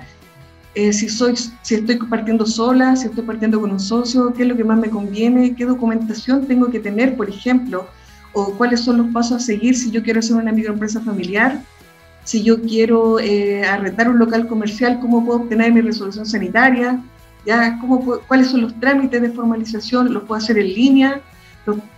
eh, 0.76 0.92
si, 0.92 1.08
soy, 1.08 1.34
si 1.36 1.74
estoy 1.74 1.96
partiendo 1.96 2.46
sola, 2.46 2.94
si 2.94 3.08
estoy 3.08 3.24
partiendo 3.24 3.60
con 3.60 3.72
un 3.72 3.80
socio, 3.80 4.32
qué 4.32 4.42
es 4.42 4.48
lo 4.48 4.56
que 4.56 4.62
más 4.62 4.78
me 4.78 4.88
conviene, 4.88 5.56
qué 5.56 5.64
documentación 5.64 6.46
tengo 6.46 6.70
que 6.70 6.78
tener, 6.78 7.16
por 7.16 7.28
ejemplo, 7.28 7.88
o 8.34 8.52
cuáles 8.56 8.82
son 8.82 8.98
los 8.98 9.08
pasos 9.08 9.42
a 9.42 9.44
seguir 9.44 9.76
si 9.76 9.90
yo 9.90 10.00
quiero 10.04 10.20
hacer 10.20 10.36
una 10.36 10.52
microempresa 10.52 11.00
familiar, 11.00 11.60
si 12.22 12.44
yo 12.44 12.62
quiero 12.62 13.18
eh, 13.18 13.64
arrendar 13.64 14.08
un 14.08 14.20
local 14.20 14.46
comercial, 14.46 15.00
cómo 15.00 15.24
puedo 15.24 15.40
obtener 15.40 15.72
mi 15.72 15.80
resolución 15.80 16.24
sanitaria, 16.24 17.02
ya 17.44 17.80
cómo 17.80 18.20
cuáles 18.28 18.46
son 18.46 18.62
los 18.62 18.78
trámites 18.78 19.20
de 19.20 19.30
formalización, 19.30 20.14
los 20.14 20.22
puedo 20.22 20.38
hacer 20.38 20.56
en 20.58 20.68
línea, 20.68 21.20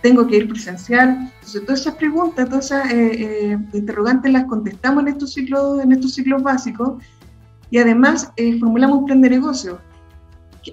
tengo 0.01 0.27
que 0.27 0.37
ir 0.37 0.47
presencial. 0.47 1.31
Entonces, 1.35 1.65
todas 1.65 1.81
esas 1.81 1.95
preguntas, 1.95 2.49
todas 2.49 2.65
esas 2.65 2.91
eh, 2.91 3.11
eh, 3.51 3.57
interrogantes 3.73 4.31
las 4.31 4.45
contestamos 4.45 5.03
en 5.03 5.09
estos 5.09 5.33
ciclos, 5.33 5.83
en 5.83 5.91
estos 5.91 6.13
ciclos 6.13 6.43
básicos 6.43 7.03
y 7.69 7.77
además 7.77 8.31
eh, 8.37 8.59
formulamos 8.59 8.99
un 8.99 9.05
plan 9.05 9.21
de 9.21 9.29
negocio 9.29 9.79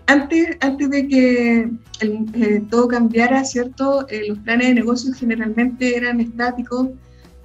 antes, 0.06 0.56
antes 0.60 0.90
de 0.90 1.08
que 1.08 1.70
eh, 2.00 2.62
todo 2.70 2.88
cambiara, 2.88 3.44
¿cierto? 3.44 4.06
Eh, 4.08 4.28
los 4.28 4.38
planes 4.40 4.68
de 4.68 4.74
negocio 4.74 5.12
generalmente 5.14 5.96
eran 5.96 6.20
estáticos, 6.20 6.88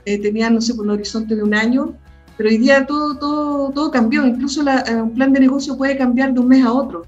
eh, 0.05 0.19
tenían, 0.19 0.55
no 0.55 0.61
sé, 0.61 0.73
un 0.73 0.89
horizonte 0.89 1.35
de 1.35 1.43
un 1.43 1.53
año, 1.53 1.95
pero 2.37 2.49
hoy 2.49 2.57
día 2.57 2.85
todo, 2.85 3.17
todo, 3.17 3.71
todo 3.71 3.91
cambió, 3.91 4.25
incluso 4.25 4.61
un 4.61 5.13
plan 5.13 5.31
de 5.31 5.39
negocio 5.39 5.77
puede 5.77 5.97
cambiar 5.97 6.33
de 6.33 6.39
un 6.39 6.47
mes 6.47 6.65
a 6.65 6.73
otro. 6.73 7.05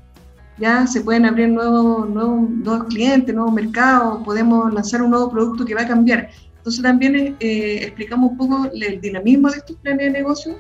Ya 0.58 0.88
se 0.88 1.02
pueden 1.02 1.26
abrir 1.26 1.50
nuevos, 1.50 2.10
nuevos, 2.10 2.50
nuevos 2.50 2.86
clientes, 2.86 3.36
nuevos 3.36 3.54
mercados, 3.54 4.24
podemos 4.24 4.74
lanzar 4.74 5.02
un 5.02 5.12
nuevo 5.12 5.30
producto 5.30 5.66
que 5.66 5.76
va 5.76 5.82
a 5.82 5.88
cambiar. 5.88 6.30
Entonces 6.58 6.82
también 6.82 7.36
explicamos 7.40 8.32
un 8.32 8.38
poco 8.38 8.70
el 8.74 9.02
dinamismo 9.02 9.52
de 9.52 9.58
estos 9.58 9.76
planes 9.78 10.06
de 10.06 10.12
negocio, 10.12 10.56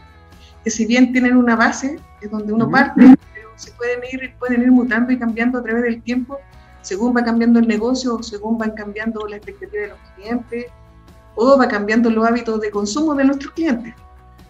que 0.63 0.69
si 0.69 0.85
bien 0.85 1.11
tienen 1.13 1.37
una 1.37 1.55
base, 1.55 1.97
es 2.21 2.29
donde 2.29 2.51
uno 2.51 2.69
parte, 2.69 3.15
se 3.55 3.71
pueden 3.71 4.01
ir, 4.11 4.33
pueden 4.37 4.61
ir 4.63 4.71
mutando 4.71 5.13
y 5.13 5.17
cambiando 5.17 5.59
a 5.59 5.63
través 5.63 5.83
del 5.83 6.01
tiempo, 6.01 6.37
según 6.81 7.15
va 7.15 7.23
cambiando 7.23 7.59
el 7.59 7.67
negocio, 7.67 8.21
según 8.21 8.57
van 8.57 8.71
cambiando 8.71 9.25
la 9.27 9.37
expectativa 9.37 9.83
de 9.83 9.87
los 9.89 9.97
clientes, 10.15 10.65
o 11.35 11.57
va 11.57 11.67
cambiando 11.67 12.09
los 12.09 12.27
hábitos 12.27 12.61
de 12.61 12.69
consumo 12.69 13.15
de 13.15 13.23
nuestros 13.23 13.53
clientes. 13.53 13.93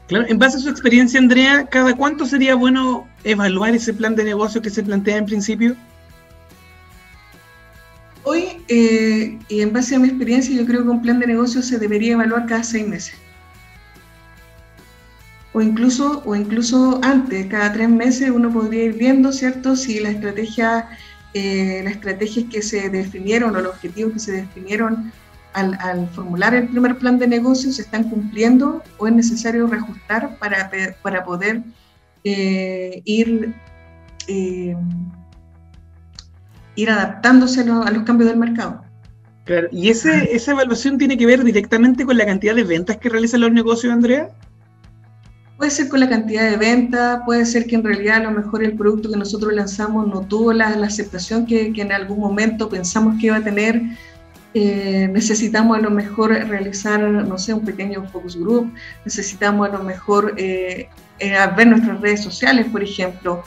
Claro, 0.08 0.26
en 0.28 0.38
base 0.38 0.58
a 0.58 0.60
su 0.60 0.70
experiencia, 0.70 1.20
Andrea, 1.20 1.66
¿cada 1.68 1.96
cuánto 1.96 2.26
sería 2.26 2.56
bueno 2.56 3.08
evaluar 3.26 3.76
ese 3.76 3.94
plan 3.94 4.16
de 4.16 4.24
negocio 4.24 4.62
que 4.62 4.70
se 4.70 4.82
plantea 4.82 5.18
en 5.18 5.26
principio? 5.26 5.76
Hoy, 8.24 8.64
eh, 8.70 9.38
y 9.50 9.62
en 9.62 9.74
base 9.74 9.96
a 9.96 10.00
mi 10.00 10.08
experiencia, 10.08 10.56
yo 10.56 10.66
creo 10.66 10.84
que 10.84 10.90
un 10.90 11.02
plan 11.02 11.20
de 11.20 11.28
negocio 11.28 11.62
se 11.62 11.78
debería 11.78 12.14
evaluar 12.14 12.46
cada 12.46 12.64
seis 12.64 12.88
meses 12.88 13.16
o 15.56 15.62
incluso, 15.62 16.22
o 16.26 16.36
incluso 16.36 17.00
antes, 17.02 17.48
cada 17.48 17.72
tres 17.72 17.88
meses 17.88 18.30
uno 18.30 18.52
podría 18.52 18.84
ir 18.84 18.94
viendo, 18.96 19.32
¿cierto?, 19.32 19.78
si 19.78 20.02
la 20.02 20.10
estrategia, 20.10 20.90
eh, 21.34 21.80
las 21.82 21.94
estrategias 21.94 22.48
que 22.52 22.62
se 22.62 22.90
definieron 22.90 23.56
o 23.56 23.62
los 23.62 23.76
objetivos 23.76 24.12
que 24.12 24.20
se 24.20 24.32
definieron 24.34 25.14
al, 25.54 26.10
formular 26.10 26.54
el 26.54 26.68
primer 26.68 26.98
plan 26.98 27.18
de 27.18 27.28
negocio 27.30 27.72
se 27.72 27.84
están 27.84 28.10
cumpliendo 28.10 28.84
o 28.98 29.08
es 29.08 29.14
necesario 29.14 29.66
reajustar 29.68 30.38
para, 30.40 30.70
para 31.02 31.24
poder 31.24 31.64
eh, 32.26 33.04
ir, 33.06 33.54
eh, 34.28 34.76
ir 36.76 36.90
adaptándose 36.90 37.62
a, 37.62 37.92
los 37.92 38.04
cambios 38.04 38.32
del 38.32 38.40
mercado. 38.40 38.84
Claro, 39.46 39.68
¿y 39.72 39.90
ese, 39.90 40.36
esa 40.36 40.54
evaluación 40.54 40.98
tiene 40.98 41.20
que 41.20 41.28
ver 41.28 41.44
directamente 41.44 42.04
con 42.04 42.18
la 42.18 42.26
cantidad 42.26 42.56
de 42.56 42.64
ventas 42.64 42.98
que 42.98 43.10
realizan 43.10 43.42
los 43.42 43.52
negocios, 43.52 43.94
Andrea? 43.94 44.30
Puede 45.58 45.70
ser 45.70 45.88
con 45.88 46.00
la 46.00 46.10
cantidad 46.10 46.50
de 46.50 46.58
ventas, 46.58 47.22
puede 47.26 47.46
ser 47.46 47.68
que 47.68 47.76
en 47.76 47.84
realidad 47.84 48.18
a 48.18 48.24
lo 48.24 48.32
mejor 48.32 48.64
el 48.64 48.76
producto 48.76 49.12
que 49.12 49.18
nosotros 49.18 49.54
lanzamos 49.54 50.08
no 50.08 50.22
tuvo 50.22 50.52
la, 50.52 50.70
aceptación 50.70 51.46
que, 51.46 51.72
en 51.76 51.92
algún 51.92 52.20
momento 52.20 52.70
pensamos 52.70 53.20
que 53.20 53.28
iba 53.28 53.38
a 53.38 53.44
tener. 53.44 53.82
Eh, 54.56 55.08
necesitamos 55.14 55.78
a 55.78 55.82
lo 55.82 55.92
mejor 55.92 56.32
realizar, 56.32 57.00
no 57.02 57.38
sé, 57.38 57.54
un 57.54 57.64
pequeño 57.64 58.04
focus 58.10 58.36
group, 58.36 58.74
necesitamos 59.06 59.70
a 59.70 59.74
lo 59.74 59.84
mejor 59.84 60.34
eh, 60.38 60.90
eh, 61.20 61.36
ver 61.56 61.68
nuestras 61.68 62.00
redes 62.02 62.24
sociales, 62.24 62.68
por 62.72 62.84
ejemplo, 62.84 63.44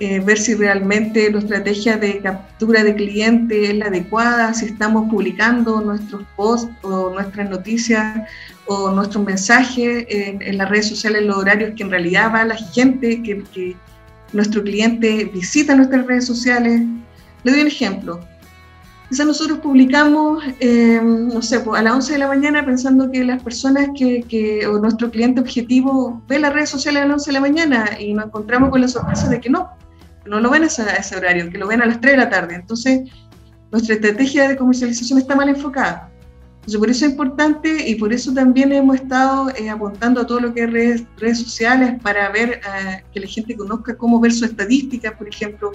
ver 0.00 0.38
si 0.38 0.54
realmente 0.54 1.28
la 1.28 1.40
estrategia 1.40 1.96
de 1.96 2.20
captura 2.20 2.84
de 2.84 2.94
cliente 2.94 3.68
es 3.68 3.74
la 3.74 3.86
adecuada, 3.86 4.54
si 4.54 4.66
estamos 4.66 5.10
publicando 5.10 5.80
nuestros 5.80 6.22
posts 6.36 6.72
o 6.82 7.10
nuestras 7.10 7.50
noticias 7.50 8.28
o 8.66 8.92
nuestro 8.92 9.20
mensaje 9.24 10.06
en, 10.28 10.56
las 10.56 10.68
redes 10.68 10.88
sociales, 10.88 11.22
los 11.24 11.38
horarios 11.38 11.72
que 11.74 11.82
en 11.82 11.90
realidad 11.90 12.32
va 12.32 12.44
la 12.44 12.56
gente, 12.56 13.20
que, 13.22 13.74
nuestro 14.32 14.62
cliente 14.62 15.24
visita 15.32 15.74
nuestras 15.74 16.06
redes 16.06 16.26
sociales. 16.26 16.82
Le 17.44 17.50
doy 17.50 17.62
un 17.62 17.66
ejemplo. 17.66 18.20
Quizás 19.08 19.26
nosotros 19.26 19.60
publicamos, 19.60 20.44
eh, 20.60 21.00
no 21.02 21.40
sé, 21.40 21.60
pues, 21.60 21.80
a 21.80 21.82
las 21.82 21.94
11 21.94 22.12
de 22.12 22.18
la 22.18 22.28
mañana 22.28 22.64
pensando 22.64 23.10
que 23.10 23.24
las 23.24 23.42
personas 23.42 23.88
que, 23.96 24.22
que, 24.28 24.66
o 24.66 24.78
nuestro 24.78 25.10
cliente 25.10 25.40
objetivo 25.40 26.22
ve 26.28 26.38
las 26.38 26.52
redes 26.52 26.68
sociales 26.68 27.02
a 27.02 27.06
las 27.06 27.14
11 27.14 27.30
de 27.30 27.32
la 27.32 27.40
mañana 27.40 27.88
y 27.98 28.12
nos 28.12 28.26
encontramos 28.26 28.68
con 28.68 28.82
la 28.82 28.88
sorpresa 28.88 29.28
de 29.28 29.40
que 29.40 29.48
no, 29.48 29.70
no 30.26 30.40
lo 30.40 30.50
ven 30.50 30.64
a 30.64 30.66
ese, 30.66 30.82
a 30.82 30.96
ese 30.96 31.16
horario, 31.16 31.50
que 31.50 31.56
lo 31.56 31.66
ven 31.66 31.80
a 31.80 31.86
las 31.86 32.00
3 32.00 32.12
de 32.12 32.18
la 32.18 32.28
tarde. 32.28 32.54
Entonces, 32.56 33.10
nuestra 33.70 33.94
estrategia 33.94 34.48
de 34.48 34.56
comercialización 34.56 35.18
está 35.18 35.34
mal 35.34 35.48
enfocada. 35.48 36.10
Entonces, 36.68 36.78
por 36.78 36.90
eso 36.90 37.06
es 37.06 37.12
importante 37.12 37.88
y 37.88 37.94
por 37.94 38.12
eso 38.12 38.34
también 38.34 38.72
hemos 38.72 38.96
estado 38.96 39.48
eh, 39.56 39.70
apuntando 39.70 40.20
a 40.20 40.26
todo 40.26 40.40
lo 40.40 40.52
que 40.52 40.64
es 40.64 40.70
redes, 40.70 41.04
redes 41.16 41.38
sociales 41.38 41.94
para 42.02 42.28
ver 42.28 42.60
eh, 42.60 43.04
que 43.10 43.20
la 43.20 43.26
gente 43.26 43.56
conozca 43.56 43.96
cómo 43.96 44.20
ver 44.20 44.32
su 44.32 44.44
estadística, 44.44 45.16
por 45.16 45.28
ejemplo, 45.28 45.72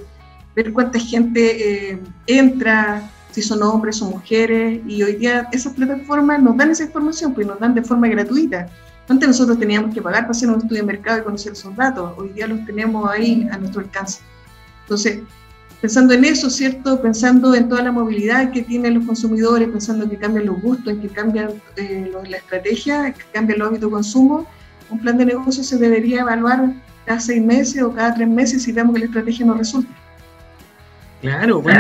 ver 0.55 0.71
cuánta 0.71 0.99
gente 0.99 1.93
eh, 1.93 1.99
entra, 2.27 3.09
si 3.33 3.41
son 3.41 3.63
hombres 3.63 4.01
o 4.01 4.09
mujeres, 4.09 4.79
y 4.87 5.01
hoy 5.01 5.15
día 5.15 5.49
esas 5.51 5.73
plataformas 5.73 6.41
nos 6.41 6.55
dan 6.55 6.69
esa 6.69 6.83
información, 6.83 7.33
pues 7.33 7.47
nos 7.47 7.59
dan 7.59 7.73
de 7.73 7.81
forma 7.81 8.07
gratuita. 8.07 8.67
Antes 9.09 9.27
nosotros 9.27 9.59
teníamos 9.59 9.93
que 9.93 10.01
pagar 10.01 10.21
para 10.21 10.31
hacer 10.31 10.49
un 10.49 10.59
estudio 10.59 10.81
de 10.81 10.87
mercado 10.87 11.19
y 11.19 11.23
conocer 11.23 11.53
esos 11.53 11.75
datos, 11.75 12.13
hoy 12.17 12.29
día 12.29 12.47
los 12.47 12.63
tenemos 12.65 13.09
ahí 13.09 13.47
a 13.51 13.57
nuestro 13.57 13.81
alcance. 13.81 14.21
Entonces, 14.83 15.19
pensando 15.81 16.13
en 16.13 16.23
eso, 16.23 16.49
¿cierto? 16.49 17.01
Pensando 17.01 17.55
en 17.55 17.67
toda 17.67 17.81
la 17.81 17.91
movilidad 17.91 18.51
que 18.51 18.61
tienen 18.61 18.93
los 18.93 19.05
consumidores, 19.05 19.67
pensando 19.67 20.05
en 20.05 20.11
que 20.11 20.17
cambian 20.17 20.45
los 20.45 20.61
gustos, 20.61 20.93
en 20.93 21.01
que 21.01 21.09
cambian 21.09 21.49
eh, 21.75 22.11
la 22.29 22.37
estrategia, 22.37 23.13
que 23.13 23.23
cambia 23.33 23.55
el 23.55 23.61
hábito 23.63 23.87
de 23.87 23.91
consumo, 23.93 24.47
un 24.89 24.99
plan 24.99 25.17
de 25.17 25.25
negocio 25.25 25.63
se 25.63 25.77
debería 25.77 26.21
evaluar 26.21 26.73
cada 27.05 27.19
seis 27.19 27.43
meses 27.43 27.81
o 27.81 27.91
cada 27.91 28.13
tres 28.13 28.29
meses 28.29 28.63
si 28.63 28.71
vemos 28.71 28.93
que 28.93 28.99
la 28.99 29.05
estrategia 29.07 29.45
no 29.45 29.55
resulta. 29.55 29.89
Claro, 31.23 31.61
bueno, 31.61 31.79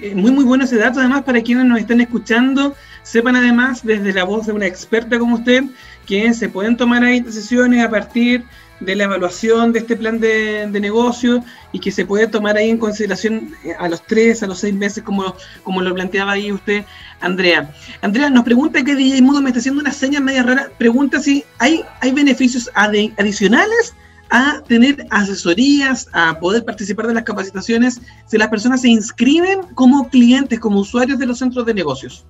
es 0.00 0.16
muy 0.16 0.30
muy 0.30 0.42
bueno 0.42 0.64
ese 0.64 0.78
dato, 0.78 1.00
además 1.00 1.22
para 1.24 1.42
quienes 1.42 1.66
nos 1.66 1.78
están 1.78 2.00
escuchando, 2.00 2.74
sepan 3.02 3.36
además 3.36 3.84
desde 3.84 4.10
la 4.14 4.24
voz 4.24 4.46
de 4.46 4.54
una 4.54 4.66
experta 4.66 5.18
como 5.18 5.34
usted 5.34 5.64
que 6.06 6.32
se 6.32 6.48
pueden 6.48 6.78
tomar 6.78 7.04
ahí 7.04 7.20
decisiones 7.20 7.84
a 7.84 7.90
partir 7.90 8.42
de 8.80 8.96
la 8.96 9.04
evaluación 9.04 9.74
de 9.74 9.80
este 9.80 9.96
plan 9.96 10.18
de, 10.18 10.66
negocio 10.80 11.44
y 11.72 11.78
que 11.78 11.92
se 11.92 12.06
puede 12.06 12.26
tomar 12.26 12.56
ahí 12.56 12.70
en 12.70 12.78
consideración 12.78 13.54
eh, 13.66 13.74
a 13.78 13.86
los 13.86 14.02
tres, 14.06 14.42
a 14.42 14.46
los 14.46 14.60
seis 14.60 14.74
meses, 14.74 15.04
como, 15.04 15.36
como 15.62 15.82
lo 15.82 15.94
planteaba 15.94 16.32
ahí 16.32 16.50
usted, 16.50 16.86
Andrea. 17.20 17.70
Andrea 18.00 18.30
nos 18.30 18.44
pregunta 18.44 18.82
que 18.82 18.94
DJ 18.94 19.20
Mudo 19.20 19.42
me 19.42 19.50
está 19.50 19.58
haciendo 19.58 19.82
una 19.82 19.92
seña 19.92 20.20
media 20.20 20.42
rara. 20.42 20.70
Pregunta 20.78 21.20
si 21.20 21.44
hay, 21.58 21.84
hay 22.00 22.12
beneficios 22.12 22.70
adicionales 22.74 23.94
a 24.30 24.62
tener 24.66 25.06
asesorías, 25.10 26.08
a 26.12 26.38
poder 26.38 26.64
participar 26.64 27.06
de 27.06 27.14
las 27.14 27.24
capacitaciones, 27.24 28.00
si 28.26 28.38
las 28.38 28.48
personas 28.48 28.82
se 28.82 28.88
inscriben 28.88 29.60
como 29.74 30.08
clientes, 30.08 30.58
como 30.60 30.80
usuarios 30.80 31.18
de 31.18 31.26
los 31.26 31.38
centros 31.38 31.66
de 31.66 31.74
negocios. 31.74 32.24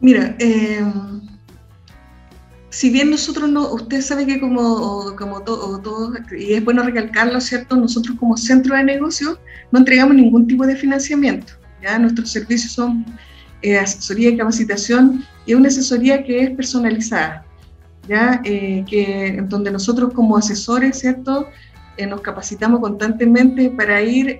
Mira, 0.00 0.36
eh, 0.38 0.84
si 2.74 2.90
bien 2.90 3.08
nosotros 3.08 3.48
no, 3.48 3.72
usted 3.72 4.02
sabe 4.02 4.26
que 4.26 4.40
como, 4.40 5.14
como 5.16 5.42
todos, 5.42 5.80
y 6.36 6.54
es 6.54 6.64
bueno 6.64 6.82
recalcarlo, 6.82 7.40
¿cierto? 7.40 7.76
Nosotros 7.76 8.18
como 8.18 8.36
centro 8.36 8.74
de 8.74 8.82
negocio 8.82 9.38
no 9.70 9.78
entregamos 9.78 10.16
ningún 10.16 10.48
tipo 10.48 10.66
de 10.66 10.74
financiamiento, 10.74 11.52
¿ya? 11.80 11.98
Nuestros 12.00 12.32
servicios 12.32 12.72
son 12.72 13.06
eh, 13.62 13.78
asesoría 13.78 14.30
y 14.30 14.36
capacitación 14.36 15.24
y 15.46 15.54
una 15.54 15.68
asesoría 15.68 16.24
que 16.24 16.42
es 16.42 16.50
personalizada, 16.50 17.46
¿ya? 18.08 18.40
Eh, 18.44 18.84
que, 18.88 19.42
donde 19.48 19.70
nosotros 19.70 20.12
como 20.12 20.36
asesores, 20.36 20.98
¿cierto? 20.98 21.48
Eh, 21.96 22.06
nos 22.06 22.20
capacitamos 22.20 22.80
constantemente 22.80 23.70
para 23.70 24.02
ir 24.02 24.38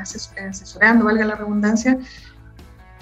asesorando, 0.00 1.04
valga 1.04 1.24
la 1.24 1.34
redundancia, 1.34 1.98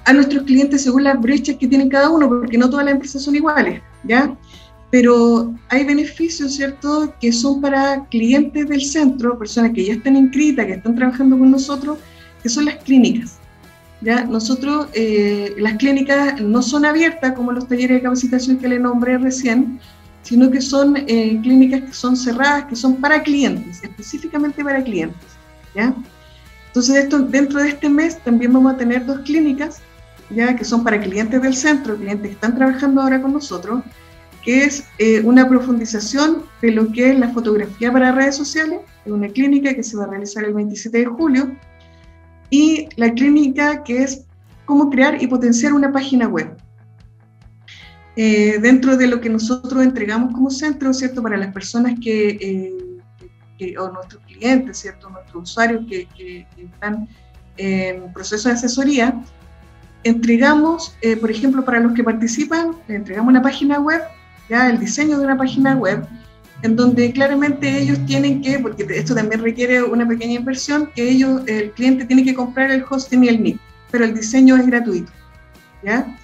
a 0.05 0.13
nuestros 0.13 0.45
clientes 0.45 0.83
según 0.83 1.05
las 1.05 1.21
brechas 1.21 1.57
que 1.57 1.67
tienen 1.67 1.89
cada 1.89 2.11
uno, 2.11 2.29
porque 2.29 2.59
no 2.59 2.69
todas 2.69 2.85
las 2.85 2.95
empresas 2.95 3.23
son 3.23 3.37
iguales, 3.37 3.81
¿ya? 4.05 4.37
Pero 4.91 5.55
hay 5.69 5.85
beneficios, 5.85 6.55
¿cierto?, 6.55 7.15
que 7.21 7.33
son 7.33 7.61
para 7.61 8.05
clientes 8.11 8.69
del 8.69 8.83
centro, 8.83 9.39
personas 9.39 9.73
que 9.73 9.85
ya 9.85 9.95
están 9.95 10.17
inscritas, 10.17 10.67
que 10.67 10.75
están 10.75 10.95
trabajando 10.95 11.39
con 11.39 11.51
nosotros, 11.51 11.99
que 12.43 12.49
son 12.49 12.67
las 12.67 12.77
clínicas. 12.77 13.39
¿Ya? 14.05 14.25
Nosotros, 14.25 14.89
eh, 14.93 15.55
las 15.59 15.75
clínicas 15.75 16.41
no 16.41 16.63
son 16.63 16.85
abiertas 16.85 17.33
como 17.33 17.51
los 17.53 17.67
talleres 17.67 17.97
de 17.97 18.03
capacitación 18.03 18.59
que 18.59 18.69
le 18.69 18.79
nombré 18.79 19.19
recién, 19.19 19.81
sino 20.23 20.51
que 20.51 20.61
son 20.61 20.97
eh, 20.97 21.41
clínicas 21.43 21.83
que 21.83 21.93
son 21.93 22.17
cerradas, 22.17 22.67
que 22.67 22.77
son 22.77 22.97
para 22.97 23.23
clientes, 23.23 23.83
específicamente 23.83 24.63
para 24.63 24.83
clientes. 24.85 25.29
¿ya? 25.75 25.95
Entonces, 26.69 26.97
esto, 26.97 27.19
dentro 27.21 27.61
de 27.61 27.71
este 27.71 27.89
mes 27.89 28.19
también 28.23 28.53
vamos 28.53 28.75
a 28.75 28.77
tener 28.77 29.05
dos 29.05 29.21
clínicas 29.21 29.81
ya 30.31 30.57
que 30.57 30.65
son 30.65 30.85
para 30.85 31.01
clientes 31.01 31.41
del 31.41 31.55
centro, 31.55 31.97
clientes 31.97 32.29
que 32.29 32.35
están 32.35 32.55
trabajando 32.55 33.03
ahora 33.03 33.21
con 33.21 33.33
nosotros, 33.33 33.83
que 34.43 34.65
es 34.65 34.85
eh, 34.99 35.21
una 35.21 35.49
profundización 35.49 36.45
de 36.61 36.71
lo 36.71 36.93
que 36.93 37.11
es 37.11 37.19
la 37.19 37.31
fotografía 37.31 37.93
para 37.93 38.13
redes 38.13 38.37
sociales, 38.37 38.81
en 39.05 39.13
una 39.13 39.29
clínica 39.29 39.75
que 39.75 39.83
se 39.83 39.97
va 39.97 40.05
a 40.05 40.09
realizar 40.09 40.45
el 40.45 40.55
27 40.55 40.99
de 40.99 41.07
julio, 41.07 41.51
y 42.51 42.89
la 42.97 43.13
clínica 43.13 43.83
que 43.83 44.03
es 44.03 44.27
cómo 44.65 44.91
crear 44.91 45.23
y 45.23 45.27
potenciar 45.27 45.73
una 45.73 45.93
página 45.93 46.29
web. 46.29 46.57
Eh, 48.17 48.59
dentro 48.61 48.97
de 48.97 49.09
lo 49.09 49.21
que 49.21 49.29
nosotros 49.29 49.83
entregamos 49.83 50.33
como 50.33 50.51
centro, 50.51 50.93
¿cierto? 50.95 51.23
Para 51.23 51.37
las 51.37 51.53
personas 51.53 51.95
que, 52.01 52.29
eh, 53.59 53.77
o 53.79 53.89
nuestros 53.91 54.23
clientes, 54.25 54.79
¿cierto? 54.79 55.11
Nuestros 55.11 55.51
usuarios 55.51 55.85
que, 55.89 56.07
que 56.17 56.47
están 56.57 57.09
en 57.57 58.13
proceso 58.13 58.49
de 58.49 58.55
asesoría, 58.55 59.21
entregamos, 60.05 60.97
eh, 61.01 61.17
por 61.17 61.31
ejemplo, 61.31 61.65
para 61.65 61.81
los 61.81 61.93
que 61.95 62.05
participan, 62.05 62.77
entregamos 62.89 63.31
una 63.31 63.43
página 63.43 63.81
web, 63.81 64.03
ya 64.49 64.69
el 64.69 64.79
diseño 64.79 65.19
de 65.19 65.25
una 65.25 65.37
página 65.37 65.75
web, 65.75 66.07
en 66.63 66.77
donde 66.77 67.13
claramente 67.13 67.79
ellos 67.79 67.99
tienen 68.07 68.41
que, 68.41 68.59
porque 68.59 68.87
esto 68.91 69.15
también 69.15 69.43
requiere 69.43 69.83
una 69.83 70.07
pequeña 70.07 70.35
inversión, 70.35 70.91
que 70.95 71.09
ellos, 71.09 71.43
el 71.47 71.73
cliente 71.73 72.05
tiene 72.05 72.25
que 72.25 72.35
comprar 72.35 72.71
el 72.71 72.85
hosting 72.89 73.25
y 73.25 73.29
el 73.29 73.43
NIT, 73.43 73.61
pero 73.91 74.05
el 74.05 74.15
diseño 74.15 74.57
es 74.57 74.67
gratuito, 74.67 75.13
¿ya? 75.83 76.17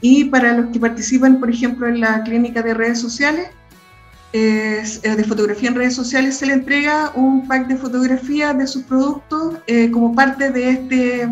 Y 0.00 0.24
para 0.24 0.56
los 0.56 0.70
que 0.70 0.80
participan, 0.80 1.40
por 1.40 1.50
ejemplo, 1.50 1.86
en 1.88 2.00
la 2.00 2.22
clínica 2.22 2.62
de 2.62 2.74
redes 2.74 3.00
sociales, 3.00 3.48
eh, 4.32 4.82
de 5.02 5.24
fotografía 5.24 5.68
en 5.68 5.76
redes 5.76 5.94
sociales, 5.94 6.38
se 6.38 6.46
le 6.46 6.54
entrega 6.54 7.12
un 7.14 7.46
pack 7.46 7.68
de 7.68 7.76
fotografías 7.76 8.58
de 8.58 8.66
sus 8.66 8.82
productos 8.82 9.58
eh, 9.68 9.90
como 9.92 10.12
parte 10.12 10.50
de 10.50 10.70
este 10.70 11.28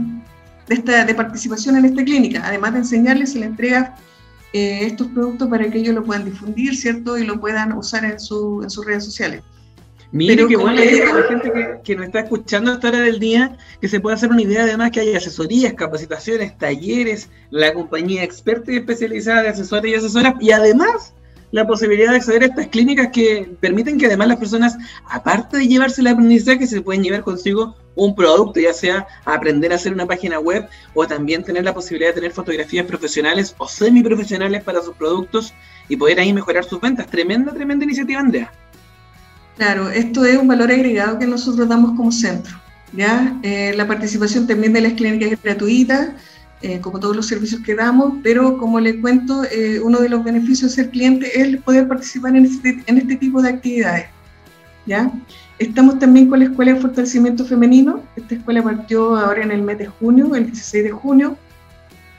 de, 0.68 0.74
esta, 0.74 1.04
de 1.04 1.14
participación 1.14 1.76
en 1.76 1.84
esta 1.86 2.04
clínica. 2.04 2.42
Además 2.44 2.74
de 2.74 2.78
enseñarles, 2.78 3.32
se 3.32 3.40
les 3.40 3.48
entrega 3.48 3.96
eh, 4.52 4.86
estos 4.86 5.08
productos 5.08 5.48
para 5.48 5.70
que 5.70 5.78
ellos 5.78 5.94
lo 5.94 6.04
puedan 6.04 6.24
difundir, 6.24 6.76
¿cierto? 6.76 7.16
Y 7.16 7.24
lo 7.24 7.40
puedan 7.40 7.72
usar 7.72 8.04
en, 8.04 8.20
su, 8.20 8.62
en 8.62 8.70
sus 8.70 8.84
redes 8.84 9.04
sociales. 9.04 9.42
Mire 10.12 10.46
que 10.46 10.56
bueno 10.56 10.78
la 10.78 11.22
gente 11.26 11.50
que, 11.50 11.80
que, 11.82 11.96
nos 11.96 12.04
está 12.04 12.20
escuchando 12.20 12.70
a 12.70 12.74
esta 12.74 12.88
hora 12.88 13.00
del 13.00 13.18
día, 13.18 13.56
que 13.80 13.88
se 13.88 13.98
pueda 13.98 14.14
hacer 14.14 14.28
una 14.28 14.42
idea 14.42 14.64
además 14.64 14.90
que 14.90 15.00
hay 15.00 15.14
asesorías, 15.14 15.72
capacitaciones, 15.72 16.58
talleres, 16.58 17.30
la 17.48 17.72
compañía 17.72 18.22
experta 18.22 18.72
y 18.72 18.76
especializada 18.76 19.42
de 19.42 19.48
asesores 19.48 19.90
y 19.90 19.94
asesoras, 19.94 20.34
y 20.38 20.50
además 20.50 21.14
la 21.52 21.66
posibilidad 21.66 22.10
de 22.10 22.16
acceder 22.16 22.42
a 22.42 22.46
estas 22.46 22.66
clínicas 22.68 23.08
que 23.12 23.54
permiten 23.60 23.98
que 23.98 24.06
además 24.06 24.28
las 24.28 24.38
personas, 24.38 24.76
aparte 25.08 25.58
de 25.58 25.68
llevarse 25.68 26.00
el 26.00 26.08
aprendizaje, 26.08 26.66
se 26.66 26.80
pueden 26.80 27.04
llevar 27.04 27.22
consigo 27.22 27.76
un 27.94 28.14
producto, 28.14 28.58
ya 28.58 28.72
sea 28.72 29.06
aprender 29.24 29.70
a 29.70 29.76
hacer 29.76 29.92
una 29.92 30.06
página 30.06 30.40
web 30.40 30.66
o 30.94 31.06
también 31.06 31.44
tener 31.44 31.62
la 31.64 31.74
posibilidad 31.74 32.10
de 32.10 32.14
tener 32.14 32.32
fotografías 32.32 32.86
profesionales 32.86 33.54
o 33.58 33.68
semiprofesionales 33.68 34.64
para 34.64 34.82
sus 34.82 34.96
productos 34.96 35.52
y 35.88 35.96
poder 35.96 36.20
ahí 36.20 36.32
mejorar 36.32 36.64
sus 36.64 36.80
ventas. 36.80 37.06
Tremenda, 37.06 37.52
tremenda 37.52 37.84
iniciativa, 37.84 38.20
Andrea. 38.20 38.50
Claro, 39.58 39.90
esto 39.90 40.24
es 40.24 40.38
un 40.38 40.48
valor 40.48 40.72
agregado 40.72 41.18
que 41.18 41.26
nosotros 41.26 41.68
damos 41.68 41.94
como 41.96 42.10
centro. 42.10 42.58
¿ya? 42.94 43.38
Eh, 43.42 43.74
la 43.76 43.86
participación 43.86 44.46
también 44.46 44.72
de 44.72 44.80
las 44.80 44.94
clínicas 44.94 45.32
es 45.32 45.42
gratuita, 45.42 46.16
eh, 46.62 46.80
como 46.80 47.00
todos 47.00 47.16
los 47.16 47.26
servicios 47.26 47.60
que 47.62 47.74
damos, 47.74 48.14
pero 48.22 48.56
como 48.56 48.78
les 48.78 48.96
cuento, 48.96 49.42
eh, 49.44 49.80
uno 49.80 49.98
de 49.98 50.08
los 50.08 50.22
beneficios 50.22 50.70
de 50.70 50.82
ser 50.82 50.90
cliente 50.90 51.40
es 51.40 51.56
poder 51.62 51.88
participar 51.88 52.36
en 52.36 52.44
este, 52.44 52.82
en 52.86 52.98
este 52.98 53.16
tipo 53.16 53.42
de 53.42 53.48
actividades. 53.50 54.06
¿ya? 54.86 55.10
Estamos 55.58 55.98
también 55.98 56.28
con 56.28 56.38
la 56.38 56.46
Escuela 56.46 56.74
de 56.74 56.80
Fortalecimiento 56.80 57.44
Femenino. 57.44 58.02
Esta 58.16 58.36
escuela 58.36 58.62
partió 58.62 59.16
ahora 59.16 59.42
en 59.42 59.50
el 59.50 59.62
mes 59.62 59.78
de 59.78 59.86
junio, 59.86 60.34
el 60.34 60.46
16 60.46 60.84
de 60.84 60.90
junio. 60.90 61.36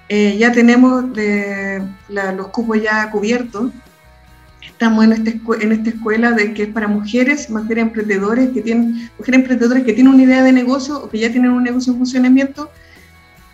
ya 0.09 0.51
tenemos 0.51 1.13
de, 1.13 1.81
los 2.09 2.47
cupos 2.47 2.81
ya 2.81 3.09
cubiertos 3.09 3.71
estamos 4.67 5.05
en, 5.05 5.13
este, 5.13 5.39
en 5.61 5.71
esta 5.71 5.89
escuela 5.89 6.31
de 6.31 6.53
que 6.53 6.63
es 6.63 6.69
para 6.69 6.87
mujeres, 6.87 7.49
mujeres 7.49 7.83
emprendedoras 7.83 8.49
que 8.49 8.61
tienen, 8.61 9.09
mujeres 9.17 9.41
emprendedoras 9.41 9.83
que 9.83 9.93
tienen 9.93 10.13
una 10.13 10.23
idea 10.23 10.43
de 10.43 10.51
negocio 10.51 11.01
o 11.01 11.09
que 11.09 11.19
ya 11.19 11.31
tienen 11.31 11.51
un 11.51 11.63
negocio 11.63 11.93
en 11.93 11.99
funcionamiento 11.99 12.69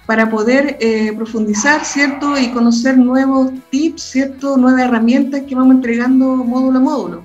para 0.10 0.28
poder 0.28 0.76
eh, 0.80 1.14
profundizar, 1.14 1.86
¿cierto? 1.86 2.36
Y 2.36 2.50
conocer 2.50 2.98
nuevos 2.98 3.52
tips, 3.70 4.02
¿cierto? 4.02 4.58
Nuevas 4.58 4.82
herramientas 4.82 5.44
que 5.48 5.54
vamos 5.54 5.76
entregando 5.76 6.26
módulo 6.26 6.80
a 6.80 6.82
módulo, 6.82 7.24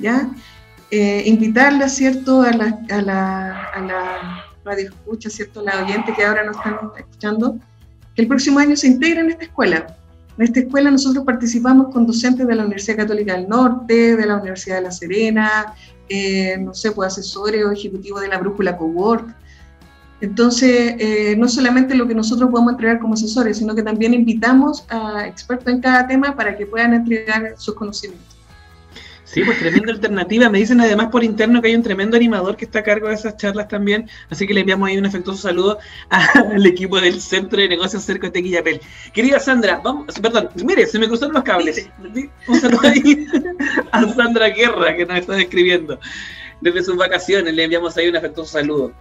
¿ya? 0.00 0.28
Eh, 0.90 1.22
¿cierto? 1.86 2.42
A 2.42 2.50
la, 2.50 2.80
a 2.90 3.02
la, 3.02 3.62
a 3.66 3.80
la 3.80 4.44
radio 4.64 4.86
escucha, 4.88 5.30
¿cierto? 5.30 5.62
La 5.62 5.84
oyente 5.84 6.12
que 6.12 6.24
ahora 6.24 6.42
nos 6.42 6.56
están 6.56 6.76
escuchando, 6.98 7.56
que 8.16 8.22
el 8.22 8.26
próximo 8.26 8.58
año 8.58 8.74
se 8.74 8.88
integre 8.88 9.20
en 9.20 9.30
esta 9.30 9.44
escuela 9.44 9.96
en 10.36 10.44
esta 10.44 10.58
escuela 10.58 10.90
nosotros 10.90 11.24
participamos 11.24 11.92
con 11.92 12.04
docentes 12.04 12.48
de 12.48 12.56
la 12.56 12.64
Universidad 12.64 12.96
Católica 12.96 13.34
del 13.34 13.48
Norte, 13.48 14.16
de 14.16 14.26
la 14.26 14.38
Universidad 14.38 14.78
de 14.78 14.82
La 14.82 14.90
Serena, 14.90 15.74
eh, 16.08 16.56
no 16.58 16.74
sé, 16.74 16.90
pues 16.90 17.12
asesores 17.12 17.64
o 17.64 17.70
ejecutivos 17.70 18.20
de 18.20 18.26
la 18.26 18.38
Brújula 18.38 18.76
Cowork. 18.76 19.43
Entonces, 20.24 20.94
eh, 20.98 21.34
no 21.36 21.48
solamente 21.48 21.94
lo 21.94 22.08
que 22.08 22.14
nosotros 22.14 22.50
podemos 22.50 22.72
entregar 22.72 22.98
como 22.98 23.12
asesores, 23.12 23.58
sino 23.58 23.74
que 23.74 23.82
también 23.82 24.14
invitamos 24.14 24.86
a 24.88 25.26
expertos 25.26 25.68
en 25.68 25.80
cada 25.80 26.06
tema 26.06 26.34
para 26.34 26.56
que 26.56 26.64
puedan 26.64 26.94
entregar 26.94 27.54
sus 27.58 27.74
conocimientos. 27.74 28.34
Sí, 29.24 29.42
pues 29.44 29.58
tremenda 29.58 29.92
alternativa. 29.92 30.48
Me 30.48 30.58
dicen 30.58 30.80
además 30.80 31.08
por 31.08 31.24
interno 31.24 31.60
que 31.60 31.68
hay 31.68 31.74
un 31.74 31.82
tremendo 31.82 32.16
animador 32.16 32.56
que 32.56 32.64
está 32.64 32.78
a 32.78 32.82
cargo 32.82 33.08
de 33.08 33.14
esas 33.14 33.36
charlas 33.36 33.68
también. 33.68 34.08
Así 34.30 34.46
que 34.46 34.54
le 34.54 34.60
enviamos 34.60 34.88
ahí 34.88 34.96
un 34.96 35.04
afectuoso 35.04 35.42
saludo 35.42 35.78
al 36.08 36.64
equipo 36.64 36.98
del 37.00 37.20
Centro 37.20 37.60
de 37.60 37.68
Negocios 37.68 38.04
Cerco 38.04 38.26
de 38.26 38.32
Tequillapel. 38.32 38.80
Querida 39.12 39.40
Sandra, 39.40 39.80
vamos, 39.82 40.06
perdón, 40.22 40.48
mire, 40.64 40.86
se 40.86 40.98
me 40.98 41.08
cruzaron 41.08 41.34
los 41.34 41.42
cables. 41.42 41.86
Un 42.48 42.60
saludo 42.60 42.88
ahí 42.88 43.26
a 43.92 44.08
Sandra 44.14 44.48
Guerra 44.48 44.96
que 44.96 45.04
nos 45.04 45.18
está 45.18 45.38
escribiendo. 45.38 45.98
Desde 46.64 46.82
sus 46.82 46.96
vacaciones 46.96 47.52
le 47.52 47.64
enviamos 47.64 47.94
ahí 47.98 48.08
un 48.08 48.16
afectuoso 48.16 48.52
saludo. 48.52 48.92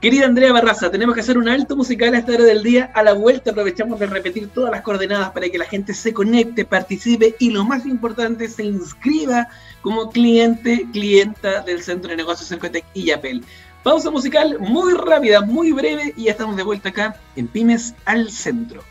Querida 0.00 0.26
Andrea 0.26 0.52
Barraza, 0.52 0.90
tenemos 0.90 1.14
que 1.14 1.20
hacer 1.20 1.38
un 1.38 1.48
alto 1.48 1.76
musical 1.76 2.12
a 2.14 2.18
esta 2.18 2.32
hora 2.32 2.42
del 2.42 2.64
día. 2.64 2.90
A 2.94 3.04
la 3.04 3.12
vuelta 3.12 3.52
aprovechamos 3.52 4.00
de 4.00 4.06
repetir 4.06 4.48
todas 4.48 4.72
las 4.72 4.82
coordenadas 4.82 5.30
para 5.30 5.48
que 5.48 5.56
la 5.56 5.64
gente 5.64 5.94
se 5.94 6.12
conecte, 6.12 6.64
participe 6.64 7.36
y 7.38 7.50
lo 7.50 7.64
más 7.64 7.86
importante, 7.86 8.48
se 8.48 8.64
inscriba 8.64 9.46
como 9.82 10.10
cliente, 10.10 10.84
clienta 10.92 11.60
del 11.60 11.80
Centro 11.84 12.10
de 12.10 12.16
Negocios 12.16 12.48
Cercotec 12.48 12.84
y 12.92 13.04
Yapel. 13.04 13.44
Pausa 13.84 14.10
musical 14.10 14.56
muy 14.58 14.92
rápida, 14.94 15.42
muy 15.42 15.70
breve 15.70 16.12
y 16.16 16.24
ya 16.24 16.32
estamos 16.32 16.56
de 16.56 16.64
vuelta 16.64 16.88
acá 16.88 17.14
en 17.36 17.46
Pymes 17.46 17.94
al 18.04 18.32
Centro. 18.32 18.82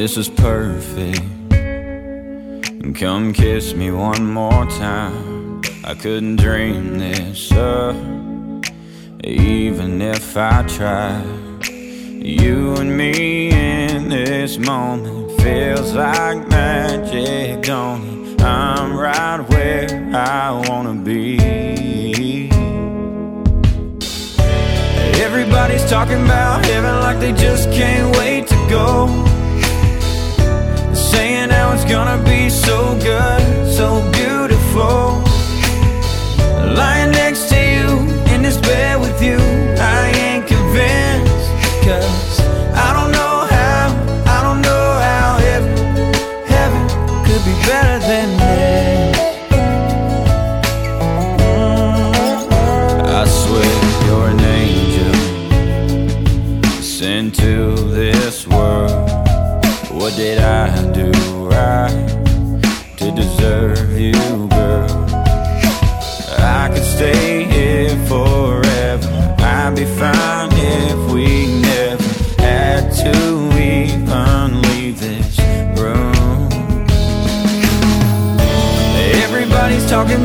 This 0.00 0.16
is 0.16 0.30
perfect. 0.30 1.20
Come 2.98 3.34
kiss 3.34 3.74
me 3.74 3.90
one 3.90 4.32
more 4.32 4.64
time. 4.64 5.60
I 5.84 5.94
couldn't 5.94 6.36
dream 6.36 6.98
this 6.98 7.52
up, 7.52 7.94
even 9.22 10.00
if 10.00 10.38
I 10.38 10.62
tried. 10.62 11.66
You 11.68 12.76
and 12.76 12.96
me 12.96 13.50
in 13.50 14.08
this 14.08 14.56
moment 14.56 15.38
feels 15.42 15.92
like 15.92 16.48
magic, 16.48 17.62
don't 17.62 18.30
it? 18.30 18.42
I'm 18.42 18.96
right 18.96 19.42
where 19.50 20.16
I 20.16 20.50
wanna 20.66 20.94
be. 20.94 22.48
Everybody's 25.20 25.84
talking 25.90 26.24
about 26.24 26.64
heaven 26.64 27.00
like 27.00 27.20
they 27.20 27.34
just 27.34 27.70
can't 27.70 28.09
gonna 31.90 32.22
be 32.22 32.39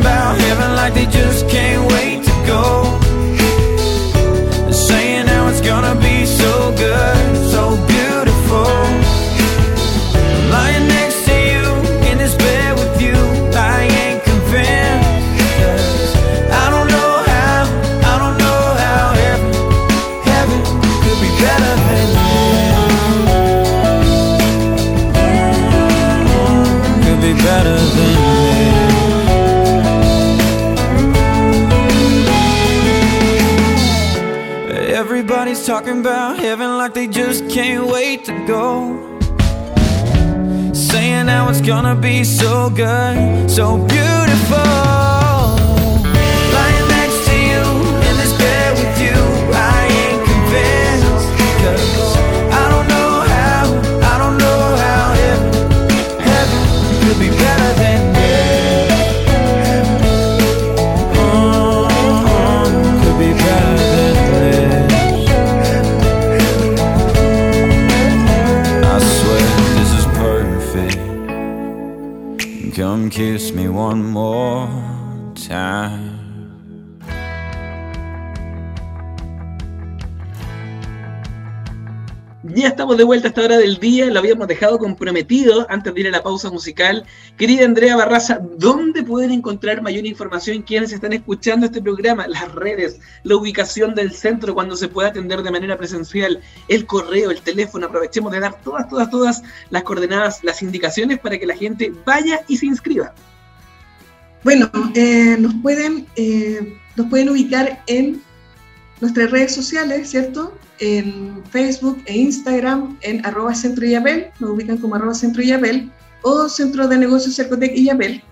about 0.06 0.38
heaven 0.38 0.70
like 0.76 0.94
they 0.94 1.06
just 1.06 1.35
can't 37.56 37.86
wait 37.86 38.22
to 38.22 38.34
go 38.46 38.92
saying 40.74 41.26
how 41.26 41.48
it's 41.48 41.62
gonna 41.62 41.96
be 41.96 42.22
so 42.22 42.68
good, 42.68 43.50
so 43.50 43.78
beautiful. 43.78 44.95
Estamos 82.76 82.98
de 82.98 83.04
vuelta 83.04 83.28
a 83.28 83.30
esta 83.30 83.42
hora 83.42 83.56
del 83.56 83.78
día, 83.78 84.04
lo 84.04 84.18
habíamos 84.18 84.46
dejado 84.46 84.78
comprometido 84.78 85.66
antes 85.70 85.94
de 85.94 86.00
ir 86.02 86.08
a 86.08 86.10
la 86.10 86.22
pausa 86.22 86.50
musical. 86.50 87.06
Querida 87.38 87.64
Andrea 87.64 87.96
Barraza, 87.96 88.38
¿dónde 88.58 89.02
pueden 89.02 89.30
encontrar 89.30 89.80
mayor 89.80 90.04
información 90.04 90.60
quienes 90.60 90.92
están 90.92 91.14
escuchando 91.14 91.64
este 91.64 91.80
programa? 91.80 92.26
Las 92.28 92.54
redes, 92.54 93.00
la 93.22 93.36
ubicación 93.36 93.94
del 93.94 94.12
centro 94.12 94.52
cuando 94.52 94.76
se 94.76 94.88
pueda 94.88 95.08
atender 95.08 95.42
de 95.42 95.50
manera 95.50 95.78
presencial, 95.78 96.42
el 96.68 96.84
correo, 96.84 97.30
el 97.30 97.40
teléfono. 97.40 97.86
Aprovechemos 97.86 98.30
de 98.30 98.40
dar 98.40 98.60
todas, 98.60 98.86
todas, 98.90 99.08
todas 99.08 99.42
las 99.70 99.82
coordenadas, 99.82 100.44
las 100.44 100.60
indicaciones 100.60 101.18
para 101.18 101.38
que 101.38 101.46
la 101.46 101.56
gente 101.56 101.94
vaya 102.04 102.42
y 102.46 102.58
se 102.58 102.66
inscriba. 102.66 103.14
Bueno, 104.44 104.70
eh, 104.94 105.38
nos, 105.38 105.54
pueden, 105.62 106.06
eh, 106.16 106.76
nos 106.94 107.06
pueden 107.06 107.30
ubicar 107.30 107.82
en 107.86 108.20
nuestras 109.00 109.30
redes 109.30 109.54
sociales, 109.54 110.10
¿cierto? 110.10 110.56
En 110.78 111.42
Facebook 111.50 112.02
e 112.06 112.16
Instagram, 112.16 112.98
en 113.02 113.24
arroba 113.24 113.54
centro 113.54 113.86
Yapel, 113.86 114.26
nos 114.40 114.50
ubican 114.50 114.78
como 114.78 114.94
arroba 114.94 115.14
centro 115.14 115.42
Yapel, 115.42 115.90
o 116.22 116.48
Centro 116.48 116.88
de 116.88 116.98
Negocios 116.98 117.36
Cercotec 117.36 117.72
y 117.76 117.84
Yapel. 117.84 118.22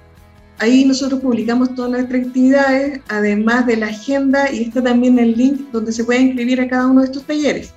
Ahí 0.59 0.85
nosotros 0.85 1.21
publicamos 1.21 1.75
todas 1.75 1.91
nuestras 1.93 2.27
actividades, 2.27 3.01
además 3.09 3.67
de 3.67 3.77
la 3.77 3.87
agenda, 3.87 4.51
y 4.51 4.65
está 4.65 4.83
también 4.83 5.19
el 5.19 5.37
link 5.37 5.71
donde 5.71 5.93
se 5.93 6.05
puede 6.05 6.21
inscribir 6.21 6.61
a 6.61 6.69
cada 6.69 6.87
uno 6.87 7.01
de 7.01 7.07
estos 7.07 7.25
talleres, 7.25 7.73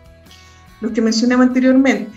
los 0.82 0.91
que 0.91 1.02
mencionamos 1.02 1.47
anteriormente. 1.47 2.10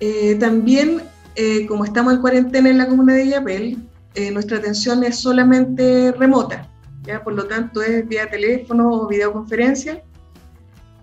Eh, 0.00 0.36
también, 0.36 1.02
eh, 1.36 1.66
como 1.66 1.84
estamos 1.84 2.14
en 2.14 2.20
cuarentena 2.20 2.70
en 2.70 2.78
la 2.78 2.86
comuna 2.86 3.14
de 3.14 3.28
Yapel, 3.28 3.78
eh, 4.14 4.30
nuestra 4.30 4.58
atención 4.58 5.02
es 5.04 5.16
solamente 5.16 6.12
remota 6.12 6.68
¿ya? 7.04 7.22
por 7.22 7.34
lo 7.34 7.46
tanto 7.46 7.82
es 7.82 8.06
vía 8.06 8.30
teléfono 8.30 8.90
o 8.90 9.08
videoconferencia. 9.08 10.02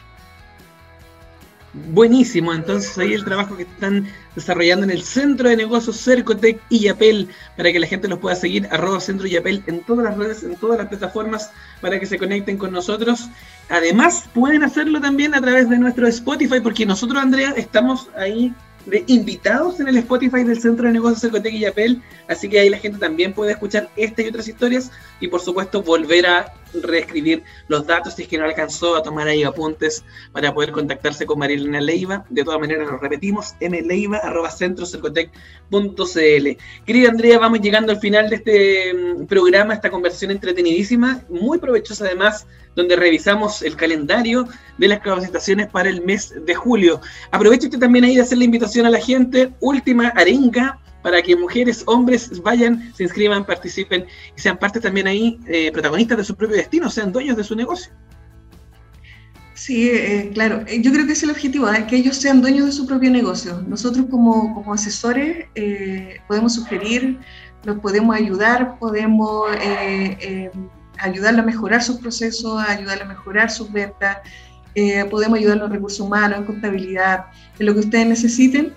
Buenísimo, 1.72 2.52
entonces 2.52 2.98
ahí 2.98 3.12
el 3.12 3.24
trabajo 3.24 3.56
que 3.56 3.62
están 3.62 4.08
desarrollando 4.34 4.84
en 4.84 4.90
el 4.90 5.02
Centro 5.02 5.48
de 5.48 5.56
Negocios 5.56 5.98
Cercotec 5.98 6.60
y 6.68 6.80
Yapel 6.80 7.28
para 7.56 7.70
que 7.70 7.78
la 7.78 7.86
gente 7.86 8.08
los 8.08 8.18
pueda 8.18 8.34
seguir, 8.34 8.66
arroba 8.72 8.98
Centro 8.98 9.28
Yapel 9.28 9.62
en 9.68 9.80
todas 9.84 10.04
las 10.04 10.16
redes, 10.18 10.42
en 10.42 10.56
todas 10.56 10.78
las 10.78 10.88
plataformas 10.88 11.52
para 11.80 12.00
que 12.00 12.06
se 12.06 12.18
conecten 12.18 12.58
con 12.58 12.72
nosotros. 12.72 13.28
Además, 13.68 14.24
pueden 14.34 14.64
hacerlo 14.64 15.00
también 15.00 15.32
a 15.32 15.40
través 15.40 15.70
de 15.70 15.78
nuestro 15.78 16.08
Spotify 16.08 16.58
porque 16.60 16.84
nosotros, 16.84 17.22
Andrea, 17.22 17.54
estamos 17.56 18.08
ahí 18.16 18.52
de 18.86 19.04
invitados 19.06 19.78
en 19.78 19.86
el 19.86 19.98
Spotify 19.98 20.42
del 20.42 20.60
Centro 20.60 20.88
de 20.88 20.92
Negocios 20.94 21.20
Cercotec 21.20 21.54
y 21.54 21.60
Yapel, 21.60 22.02
así 22.28 22.48
que 22.48 22.58
ahí 22.58 22.68
la 22.68 22.78
gente 22.78 22.98
también 22.98 23.32
puede 23.32 23.52
escuchar 23.52 23.88
esta 23.94 24.22
y 24.22 24.28
otras 24.28 24.48
historias 24.48 24.90
y 25.20 25.28
por 25.28 25.40
supuesto 25.40 25.82
volver 25.82 26.26
a 26.26 26.52
reescribir 26.74 27.42
los 27.68 27.86
datos 27.86 28.14
si 28.14 28.22
es 28.22 28.28
que 28.28 28.38
no 28.38 28.44
alcanzó 28.44 28.96
a 28.96 29.02
tomar 29.02 29.28
ahí 29.28 29.42
apuntes 29.42 30.02
para 30.32 30.54
poder 30.54 30.72
contactarse 30.72 31.26
con 31.26 31.38
Marilena 31.38 31.80
Leiva. 31.80 32.24
De 32.30 32.44
todas 32.44 32.60
maneras, 32.60 32.88
lo 32.88 32.96
repetimos, 32.98 33.54
mleiva.centrocercotec.cl. 33.60 36.48
Querida 36.86 37.08
Andrea, 37.08 37.38
vamos 37.38 37.60
llegando 37.60 37.92
al 37.92 37.98
final 37.98 38.30
de 38.30 38.36
este 38.36 38.94
mm, 38.94 39.26
programa, 39.26 39.74
esta 39.74 39.90
conversación 39.90 40.30
entretenidísima, 40.30 41.22
muy 41.28 41.58
provechosa 41.58 42.04
además, 42.04 42.46
donde 42.74 42.96
revisamos 42.96 43.62
el 43.62 43.76
calendario 43.76 44.48
de 44.78 44.88
las 44.88 45.00
capacitaciones 45.00 45.68
para 45.68 45.88
el 45.88 46.04
mes 46.04 46.34
de 46.44 46.54
julio. 46.54 47.00
Aprovecho 47.30 47.66
usted 47.66 47.78
también 47.78 48.04
ahí 48.04 48.16
de 48.16 48.22
hacer 48.22 48.38
la 48.38 48.44
invitación 48.44 48.86
a 48.86 48.90
la 48.90 49.00
gente, 49.00 49.52
última 49.60 50.08
arenga 50.08 50.78
para 51.02 51.22
que 51.22 51.36
mujeres, 51.36 51.82
hombres 51.86 52.40
vayan, 52.42 52.92
se 52.94 53.04
inscriban, 53.04 53.44
participen 53.44 54.06
y 54.36 54.40
sean 54.40 54.58
parte 54.58 54.80
también 54.80 55.06
ahí, 55.06 55.38
eh, 55.46 55.70
protagonistas 55.72 56.18
de 56.18 56.24
su 56.24 56.34
propio 56.34 56.56
destino, 56.56 56.90
sean 56.90 57.12
dueños 57.12 57.36
de 57.36 57.44
su 57.44 57.54
negocio. 57.54 57.92
Sí, 59.54 59.90
eh, 59.90 60.30
claro. 60.32 60.62
Eh, 60.66 60.80
yo 60.80 60.90
creo 60.90 61.06
que 61.06 61.12
es 61.12 61.22
el 61.22 61.30
objetivo, 61.30 61.68
que 61.88 61.96
ellos 61.96 62.16
sean 62.16 62.40
dueños 62.40 62.66
de 62.66 62.72
su 62.72 62.86
propio 62.86 63.10
negocio. 63.10 63.62
Nosotros 63.66 64.06
como, 64.10 64.54
como 64.54 64.72
asesores 64.72 65.46
podemos 66.26 66.54
sugerir, 66.54 67.18
los 67.64 67.78
podemos 67.80 68.16
ayudar, 68.16 68.78
podemos 68.78 69.50
ayudarle 70.98 71.40
a 71.40 71.44
mejorar 71.44 71.82
sus 71.82 71.96
procesos, 71.96 72.62
ayudarle 72.66 73.04
a 73.04 73.06
mejorar 73.06 73.50
sus 73.50 73.70
ventas, 73.70 74.18
podemos 75.10 75.38
ayudar 75.38 75.58
en 75.58 75.70
recursos 75.70 76.00
humanos, 76.00 76.38
en 76.38 76.44
contabilidad, 76.46 77.26
en 77.58 77.66
lo 77.66 77.74
que 77.74 77.80
ustedes 77.80 78.06
necesiten 78.06 78.72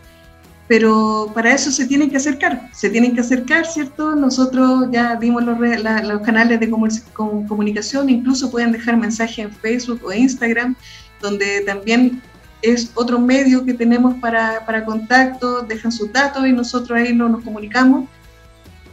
pero 0.67 1.31
para 1.33 1.53
eso 1.53 1.71
se 1.71 1.85
tienen 1.85 2.09
que 2.09 2.17
acercar, 2.17 2.69
se 2.71 2.89
tienen 2.89 3.13
que 3.13 3.21
acercar, 3.21 3.65
¿cierto? 3.65 4.15
Nosotros 4.15 4.87
ya 4.91 5.15
dimos 5.15 5.43
los, 5.43 5.57
los 5.59 6.21
canales 6.21 6.59
de 6.59 6.69
comunicación, 6.69 8.09
incluso 8.09 8.49
pueden 8.49 8.71
dejar 8.71 8.97
mensajes 8.97 9.39
en 9.39 9.51
Facebook 9.51 10.01
o 10.05 10.13
Instagram, 10.13 10.75
donde 11.21 11.61
también 11.61 12.21
es 12.61 12.91
otro 12.95 13.19
medio 13.19 13.65
que 13.65 13.73
tenemos 13.73 14.15
para, 14.15 14.65
para 14.65 14.85
contacto, 14.85 15.61
dejan 15.61 15.91
sus 15.91 16.11
datos 16.11 16.47
y 16.47 16.53
nosotros 16.53 16.97
ahí 16.97 17.13
no 17.13 17.27
nos 17.27 17.43
comunicamos. 17.43 18.09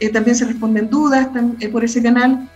Eh, 0.01 0.09
también 0.09 0.35
se 0.35 0.45
responden 0.45 0.89
dudas 0.89 1.29
eh, 1.59 1.69
por 1.69 1.85
ese 1.85 2.03
canal. 2.03 2.49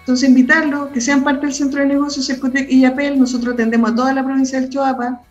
Entonces, 0.00 0.28
invitarlos, 0.28 0.88
que 0.88 1.00
sean 1.00 1.24
parte 1.24 1.46
del 1.46 1.54
centro 1.54 1.80
de 1.80 1.86
negocios 1.86 2.26
Cercotec 2.26 2.68
y 2.70 2.80
Yapel. 2.80 3.18
Nosotros 3.18 3.54
atendemos 3.54 3.92
a 3.92 3.94
toda 3.94 4.12
la 4.12 4.24
provincia 4.24 4.60
del 4.60 4.68
Choapa, 4.68 5.22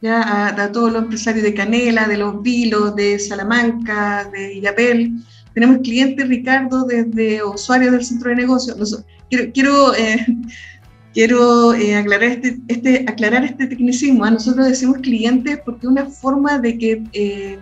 ya 0.00 0.48
a, 0.48 0.72
todos 0.72 0.92
los 0.92 1.02
empresarios 1.02 1.44
de 1.44 1.54
Canela, 1.54 2.08
de 2.08 2.16
Los 2.16 2.42
Vilos, 2.42 2.96
de 2.96 3.18
Salamanca, 3.18 4.28
de 4.32 4.54
Illapel. 4.54 5.12
Tenemos 5.52 5.78
clientes, 5.78 6.28
Ricardo, 6.28 6.84
desde 6.84 7.44
usuarios 7.44 7.92
del 7.92 8.04
centro 8.04 8.30
de 8.30 8.36
negocios. 8.36 9.04
quiero 9.28 9.52
quiero, 9.52 9.94
eh, 9.94 10.26
quiero 11.14 11.74
eh, 11.74 11.96
aclarar, 11.96 12.30
este, 12.30 12.58
este, 12.68 13.04
aclarar 13.06 13.44
este 13.44 13.66
tecnicismo. 13.66 14.24
A 14.24 14.30
nosotros 14.30 14.66
decimos 14.66 14.98
clientes 14.98 15.60
porque 15.64 15.86
es 15.86 15.90
una 15.90 16.06
forma 16.06 16.58
de 16.58 16.78
que, 16.78 17.02
eh, 17.12 17.58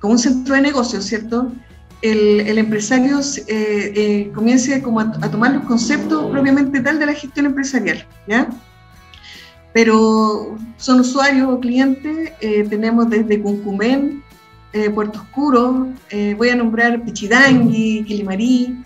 como 0.00 0.14
un 0.14 0.18
centro 0.18 0.54
de 0.56 0.62
negocios, 0.62 1.04
¿cierto? 1.04 1.52
El, 2.02 2.40
el 2.40 2.58
empresario 2.58 3.20
comience 4.34 4.82
como 4.82 5.00
a, 5.00 5.04
a, 5.22 5.30
tomar 5.30 5.52
los 5.52 5.64
conceptos 5.64 6.30
propiamente 6.30 6.80
tal 6.80 6.98
de 6.98 7.06
la 7.06 7.14
gestión 7.14 7.46
empresarial, 7.46 8.06
¿ya? 8.28 8.50
Pero 9.74 10.56
son 10.76 11.00
usuarios 11.00 11.48
o 11.50 11.58
clientes, 11.58 12.32
eh, 12.40 12.64
tenemos 12.70 13.10
desde 13.10 13.42
Cuncumén, 13.42 14.22
eh, 14.72 14.88
Puerto 14.88 15.18
Oscuro, 15.18 15.88
eh, 16.10 16.34
voy 16.38 16.50
a 16.50 16.54
nombrar 16.54 17.04
Pichidangui, 17.04 18.04
Quilimarí. 18.06 18.76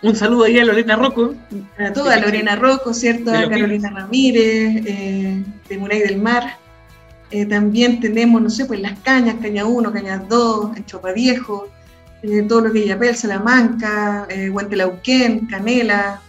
Un 0.00 0.16
saludo 0.16 0.44
ahí 0.44 0.58
a 0.58 0.64
Lorena 0.64 0.96
Rocco. 0.96 1.34
A 1.78 1.92
toda 1.92 2.18
Lorena 2.18 2.56
Rocco, 2.56 2.94
¿cierto? 2.94 3.30
A 3.30 3.48
Carolina 3.48 3.90
Ramírez, 3.90 4.82
de 4.82 5.78
Muray 5.78 6.00
del 6.00 6.20
Mar. 6.20 6.58
también 7.48 8.00
tenemos, 8.00 8.42
no 8.42 8.50
sé, 8.50 8.64
pues 8.64 8.80
Las 8.80 8.98
Cañas, 9.00 9.36
Caña 9.40 9.66
1, 9.66 9.92
Cañas 9.92 10.28
2, 10.28 10.76
en 10.78 10.86
Chopa 10.86 11.12
Viejo, 11.12 11.68
todo 12.48 12.62
lo 12.62 12.72
que 12.72 12.80
es 12.80 12.86
Yapel, 12.86 13.14
Salamanca, 13.14 14.26
Huentelauquén, 14.50 15.46
Canela. 15.46 16.20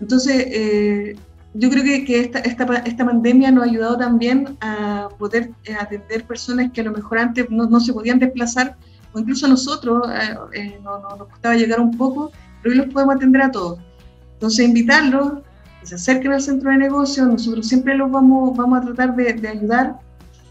Entonces, 0.00 1.16
yo 1.54 1.70
creo 1.70 1.84
que, 1.84 2.04
que 2.04 2.20
esta, 2.20 2.38
esta, 2.40 2.64
esta, 2.76 3.04
pandemia 3.04 3.50
nos 3.50 3.64
ha 3.64 3.70
ayudado 3.70 3.98
también 3.98 4.56
a 4.60 5.08
poder 5.18 5.50
eh, 5.64 5.74
atender 5.74 6.24
personas 6.24 6.70
que 6.72 6.80
a 6.80 6.84
lo 6.84 6.92
mejor 6.92 7.18
antes 7.18 7.50
no, 7.50 7.66
no 7.66 7.80
se 7.80 7.92
podían 7.92 8.18
desplazar, 8.18 8.76
o 9.12 9.18
incluso 9.18 9.46
nosotros 9.46 10.08
eh, 10.08 10.34
eh 10.54 10.80
nos 10.82 11.28
costaba 11.28 11.54
llegar 11.54 11.80
un 11.80 11.96
poco, 11.96 12.32
pero 12.62 12.72
hoy 12.72 12.78
los 12.78 12.92
podemos 12.92 13.16
atender 13.16 13.42
a 13.42 13.50
todos. 13.50 13.78
Entonces, 14.34 14.66
invitarlos, 14.66 15.42
que 15.80 15.86
se 15.86 15.96
acerquen 15.96 16.32
al 16.32 16.40
centro 16.40 16.70
de 16.70 16.78
negocios, 16.78 17.28
nosotros 17.28 17.68
siempre 17.68 17.96
los 17.96 18.10
vamos, 18.10 18.56
vamos 18.56 18.78
a 18.80 18.86
tratar 18.86 19.14
de, 19.14 19.34
de 19.34 19.48
ayudar. 19.48 19.98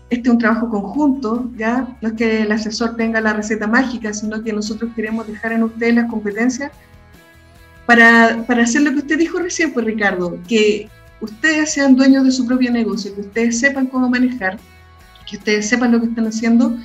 Este 0.10 0.28
es 0.28 0.34
un 0.34 0.40
trabajo 0.40 0.70
conjunto, 0.70 1.50
¿ya? 1.58 1.98
No 2.02 2.10
es 2.10 2.14
que 2.16 2.42
el 2.42 2.52
asesor 2.52 2.96
tenga 2.96 3.22
la 3.22 3.34
receta 3.34 3.66
mágica, 3.66 4.14
sino 4.14 4.44
que 4.44 4.52
nosotros 4.54 4.92
queremos 4.96 5.26
dejar 5.26 5.54
en 5.54 5.64
ustedes 5.64 5.96
las 5.96 6.10
competencias 6.10 6.72
para, 7.92 8.46
para 8.48 8.64
hacer 8.64 8.84
lo 8.84 8.92
que 8.92 9.00
usted 9.00 9.20
dijo 9.20 9.38
recién, 9.38 9.74
pues 9.74 9.86
Ricardo, 9.86 10.40
que 10.48 10.88
ustedes 11.20 11.74
sean 11.74 11.98
dueños 11.98 12.24
de 12.24 12.32
su 12.32 12.48
propio 12.48 12.72
negocio, 12.72 13.14
que 13.14 13.20
ustedes 13.20 13.60
sepan 13.60 13.88
cómo 13.88 14.10
manejar, 14.10 14.58
que 15.30 15.36
ustedes 15.36 15.68
sepan 15.68 15.92
lo 15.92 16.00
que 16.00 16.08
están 16.08 16.26
haciendo 16.26 16.78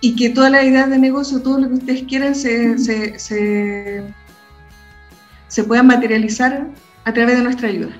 y 0.00 0.16
que 0.16 0.30
todas 0.30 0.50
las 0.50 0.64
ideas 0.64 0.88
de 0.88 0.96
negocio, 0.96 1.42
todo 1.42 1.60
lo 1.60 1.68
que 1.68 1.74
ustedes 1.74 2.04
quieran, 2.04 2.34
se, 2.34 2.78
se, 2.78 3.18
se, 5.48 5.64
puedan 5.64 5.86
materializar 5.86 6.66
a 7.04 7.12
través 7.12 7.36
de 7.36 7.44
nuestra 7.44 7.68
ayuda. 7.68 7.94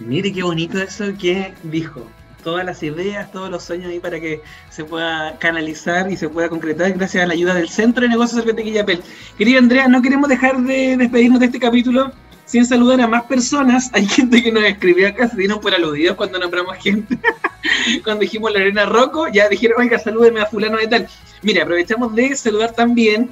Mire 0.00 0.32
qué 0.32 0.42
bonito 0.42 0.82
eso 0.82 1.16
que 1.16 1.54
dijo. 1.62 2.08
Todas 2.42 2.64
las 2.64 2.82
ideas, 2.82 3.30
todos 3.30 3.50
los 3.50 3.62
sueños 3.62 3.90
ahí 3.90 4.00
para 4.00 4.18
que 4.20 4.42
se 4.70 4.84
pueda 4.84 5.38
canalizar 5.38 6.10
y 6.10 6.16
se 6.16 6.28
pueda 6.28 6.48
concretar 6.48 6.92
gracias 6.92 7.22
a 7.22 7.26
la 7.26 7.34
ayuda 7.34 7.54
del 7.54 7.68
Centro 7.68 8.02
de 8.02 8.08
Negocios 8.08 8.44
de 8.44 8.72
Yapel. 8.72 9.00
Querida 9.38 9.58
Andrea, 9.58 9.88
no 9.88 10.02
queremos 10.02 10.28
dejar 10.28 10.60
de 10.60 10.96
despedirnos 10.96 11.40
de 11.40 11.46
este 11.46 11.60
capítulo 11.60 12.12
sin 12.44 12.66
saludar 12.66 13.00
a 13.00 13.06
más 13.06 13.24
personas. 13.24 13.90
Hay 13.94 14.06
gente 14.06 14.42
que 14.42 14.52
nos 14.52 14.64
escribió 14.64 15.08
acá, 15.08 15.28
se 15.28 15.36
dieron 15.36 15.60
por 15.60 15.74
aludidos 15.74 16.16
cuando 16.16 16.38
nombramos 16.38 16.76
gente. 16.78 17.18
cuando 18.04 18.20
dijimos 18.20 18.52
Lorena 18.52 18.86
Rocco, 18.86 19.28
ya 19.28 19.48
dijeron, 19.48 19.80
oiga, 19.80 19.98
salúdeme 19.98 20.40
a 20.40 20.46
fulano 20.46 20.78
de 20.78 20.86
tal. 20.86 21.08
Mira, 21.42 21.62
aprovechamos 21.62 22.14
de 22.14 22.36
saludar 22.36 22.72
también 22.72 23.30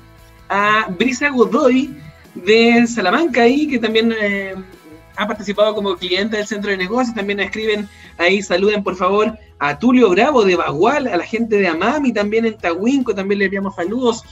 a 0.49 0.87
Brisa 0.99 1.29
Godoy 1.31 1.95
de 2.35 2.87
Salamanca 2.87 3.43
ahí, 3.43 3.67
que 3.67 3.79
también 3.79 4.15
eh, 4.19 4.55
ha 5.21 5.27
participado 5.27 5.75
como 5.75 5.97
cliente 5.97 6.39
del 6.39 6.47
centro 6.47 6.71
de 6.71 6.79
negocios. 6.79 7.15
También 7.15 7.41
escriben 7.41 7.87
ahí, 8.17 8.41
saluden 8.41 8.83
por 8.83 8.97
favor 8.97 9.39
a 9.59 9.79
Tulio 9.79 10.09
Bravo 10.09 10.45
de 10.45 10.57
Bagual, 10.57 11.07
a 11.07 11.17
la 11.19 11.25
gente 11.25 11.59
de 11.59 11.69
Amami, 11.69 12.13
también 12.13 12.47
en 12.47 12.57
Tahuinco, 12.57 13.15
también 13.15 13.41
le 13.41 13.45
enviamos 13.45 13.75
saludos. 13.75 14.25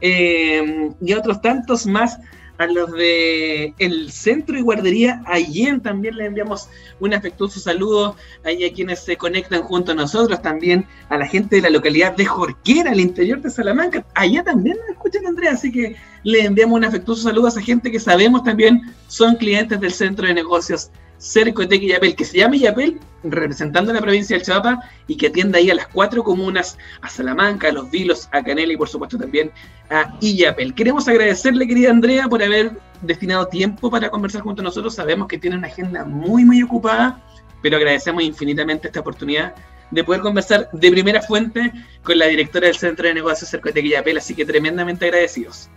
Eh, 0.00 0.90
y 1.00 1.12
a 1.12 1.18
otros 1.18 1.42
tantos 1.42 1.86
más 1.86 2.20
a 2.58 2.66
los 2.66 2.90
de 2.92 3.72
el 3.78 4.10
Centro 4.10 4.58
y 4.58 4.62
Guardería 4.62 5.22
Allen 5.26 5.80
también 5.80 6.16
les 6.16 6.26
enviamos 6.26 6.68
un 7.00 7.14
afectuoso 7.14 7.60
saludo. 7.60 8.16
Ahí 8.44 8.64
a 8.64 8.72
quienes 8.72 9.00
se 9.00 9.16
conectan 9.16 9.62
junto 9.62 9.92
a 9.92 9.94
nosotros, 9.94 10.42
también 10.42 10.86
a 11.08 11.16
la 11.16 11.26
gente 11.26 11.56
de 11.56 11.62
la 11.62 11.70
localidad 11.70 12.16
de 12.16 12.26
Jorquera, 12.26 12.90
al 12.90 13.00
interior 13.00 13.40
de 13.40 13.50
Salamanca, 13.50 14.04
allá 14.14 14.42
también 14.42 14.76
nos 14.78 14.90
escuchan 14.90 15.26
Andrea, 15.26 15.52
así 15.52 15.70
que 15.70 15.96
le 16.24 16.44
enviamos 16.44 16.76
un 16.76 16.84
afectuoso 16.84 17.22
saludo 17.22 17.46
a 17.46 17.50
esa 17.50 17.62
gente 17.62 17.90
que 17.90 18.00
sabemos 18.00 18.42
también 18.42 18.82
son 19.06 19.36
clientes 19.36 19.80
del 19.80 19.92
Centro 19.92 20.26
de 20.26 20.34
Negocios 20.34 20.90
Cercotec 21.18 21.82
y 21.82 21.88
Yapel, 21.88 22.14
que 22.14 22.24
se 22.24 22.38
llama 22.38 22.56
Yapel, 22.56 23.00
representando 23.24 23.90
a 23.90 23.94
la 23.94 24.00
provincia 24.00 24.36
del 24.36 24.46
Chapa 24.46 24.78
y 25.06 25.16
que 25.16 25.28
atiende 25.28 25.58
ahí 25.58 25.70
a 25.70 25.74
las 25.74 25.88
cuatro 25.88 26.22
comunas, 26.22 26.78
a 27.02 27.08
Salamanca, 27.08 27.68
a 27.68 27.72
Los 27.72 27.90
Vilos, 27.90 28.28
a 28.32 28.42
Canela 28.42 28.72
y 28.72 28.76
por 28.76 28.88
supuesto 28.88 29.18
también 29.18 29.50
a 29.90 30.16
Illapel. 30.20 30.74
Queremos 30.74 31.08
agradecerle, 31.08 31.66
querida 31.66 31.90
Andrea, 31.90 32.28
por 32.28 32.42
haber 32.42 32.72
destinado 33.02 33.46
tiempo 33.48 33.90
para 33.90 34.10
conversar 34.10 34.42
junto 34.42 34.62
a 34.62 34.64
nosotros. 34.64 34.94
Sabemos 34.94 35.28
que 35.28 35.38
tiene 35.38 35.56
una 35.56 35.66
agenda 35.66 36.04
muy, 36.04 36.44
muy 36.44 36.62
ocupada, 36.62 37.20
pero 37.62 37.76
agradecemos 37.76 38.22
infinitamente 38.22 38.88
esta 38.88 39.00
oportunidad 39.00 39.54
de 39.90 40.04
poder 40.04 40.20
conversar 40.20 40.68
de 40.72 40.90
primera 40.90 41.22
fuente 41.22 41.72
con 42.02 42.18
la 42.18 42.26
directora 42.26 42.66
del 42.66 42.76
Centro 42.76 43.08
de 43.08 43.14
Negocios 43.14 43.50
Cercotec 43.50 43.84
y 43.84 43.90
Yapel, 43.90 44.18
así 44.18 44.34
que 44.34 44.44
tremendamente 44.44 45.06
agradecidos. 45.06 45.70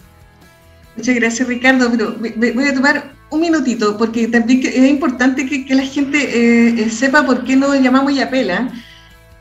Muchas 0.96 1.16
gracias, 1.16 1.48
Ricardo. 1.48 1.90
Pero 1.92 2.16
voy 2.18 2.68
a 2.68 2.74
tomar 2.74 3.14
un 3.30 3.42
minutito, 3.42 3.98
porque 3.98 4.28
también 4.28 4.62
es 4.66 4.90
importante 4.90 5.46
que, 5.46 5.74
la 5.74 5.84
gente 5.84 6.18
eh, 6.18 6.82
eh, 6.82 6.90
sepa 6.90 7.26
por 7.26 7.44
qué 7.46 7.56
no 7.56 7.74
llamamos 7.76 8.14
Yapela. 8.14 8.70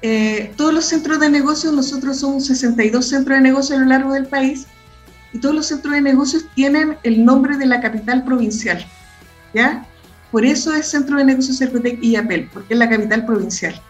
Eh, 0.02 0.52
todos 0.56 0.72
los 0.72 0.84
centros 0.86 1.20
de 1.20 1.28
negocios, 1.28 1.74
nosotros 1.74 2.20
somos 2.20 2.46
62 2.46 3.06
centros 3.06 3.36
de 3.36 3.42
negocios 3.42 3.78
a 3.78 3.82
lo 3.82 3.88
largo 3.88 4.14
del 4.14 4.26
país, 4.26 4.66
y 5.32 5.38
todos 5.38 5.54
los 5.54 5.66
centros 5.66 5.94
de 5.94 6.00
negocios 6.00 6.46
tienen 6.54 6.96
el 7.02 7.24
nombre 7.24 7.56
de 7.56 7.66
la 7.66 7.80
capital 7.80 8.24
provincial. 8.24 8.84
¿Ya? 9.52 9.86
Por 10.30 10.46
eso 10.46 10.72
es 10.72 10.88
Centro 10.88 11.18
de 11.18 11.24
Negocios 11.24 11.58
Cercotec 11.58 11.98
y 12.00 12.12
Yapel, 12.12 12.48
porque 12.52 12.74
es 12.74 12.78
la 12.78 12.88
capital 12.88 13.26
provincial. 13.26 13.80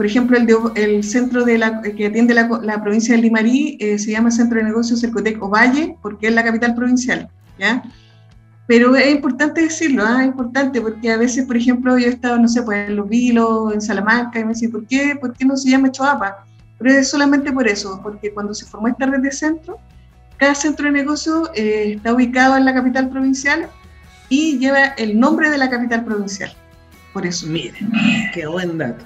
Por 0.00 0.06
ejemplo, 0.06 0.38
el, 0.38 0.48
el 0.76 1.04
centro 1.04 1.44
de 1.44 1.58
la, 1.58 1.82
que 1.82 2.06
atiende 2.06 2.32
la, 2.32 2.48
la 2.62 2.82
provincia 2.82 3.14
de 3.14 3.20
Limarí 3.20 3.76
eh, 3.80 3.98
se 3.98 4.12
llama 4.12 4.30
Centro 4.30 4.56
de 4.56 4.64
Negocios 4.64 5.02
Cercotec 5.02 5.42
Ovalle, 5.42 5.94
porque 6.00 6.28
es 6.28 6.32
la 6.32 6.42
capital 6.42 6.74
provincial, 6.74 7.28
¿ya? 7.58 7.82
Pero 8.66 8.96
es 8.96 9.10
importante 9.10 9.60
decirlo, 9.60 10.02
¿ah? 10.06 10.22
es 10.22 10.28
importante, 10.28 10.80
porque 10.80 11.12
a 11.12 11.18
veces, 11.18 11.44
por 11.44 11.58
ejemplo, 11.58 11.98
yo 11.98 12.06
he 12.06 12.08
estado, 12.08 12.38
no 12.38 12.48
sé, 12.48 12.62
pues 12.62 12.88
en 12.88 12.96
Los 12.96 13.10
Vilos, 13.10 13.74
en 13.74 13.82
Salamanca, 13.82 14.40
y 14.40 14.44
me 14.44 14.54
dicen, 14.54 14.70
¿por 14.70 14.86
qué, 14.86 15.18
¿por 15.20 15.34
qué 15.34 15.44
no 15.44 15.54
se 15.54 15.68
llama 15.68 15.92
Choapa? 15.92 16.46
Pero 16.78 16.92
es 16.92 17.10
solamente 17.10 17.52
por 17.52 17.68
eso, 17.68 18.00
porque 18.02 18.32
cuando 18.32 18.54
se 18.54 18.64
formó 18.64 18.88
esta 18.88 19.04
red 19.04 19.20
de 19.20 19.32
centros, 19.32 19.76
cada 20.38 20.54
centro 20.54 20.86
de 20.86 20.92
negocio 20.92 21.50
eh, 21.54 21.92
está 21.96 22.14
ubicado 22.14 22.56
en 22.56 22.64
la 22.64 22.72
capital 22.72 23.10
provincial 23.10 23.68
y 24.30 24.56
lleva 24.56 24.82
el 24.96 25.20
nombre 25.20 25.50
de 25.50 25.58
la 25.58 25.68
capital 25.68 26.06
provincial. 26.06 26.50
Por 27.12 27.26
eso. 27.26 27.46
Miren, 27.48 27.90
qué 28.32 28.46
buen 28.46 28.78
dato. 28.78 29.04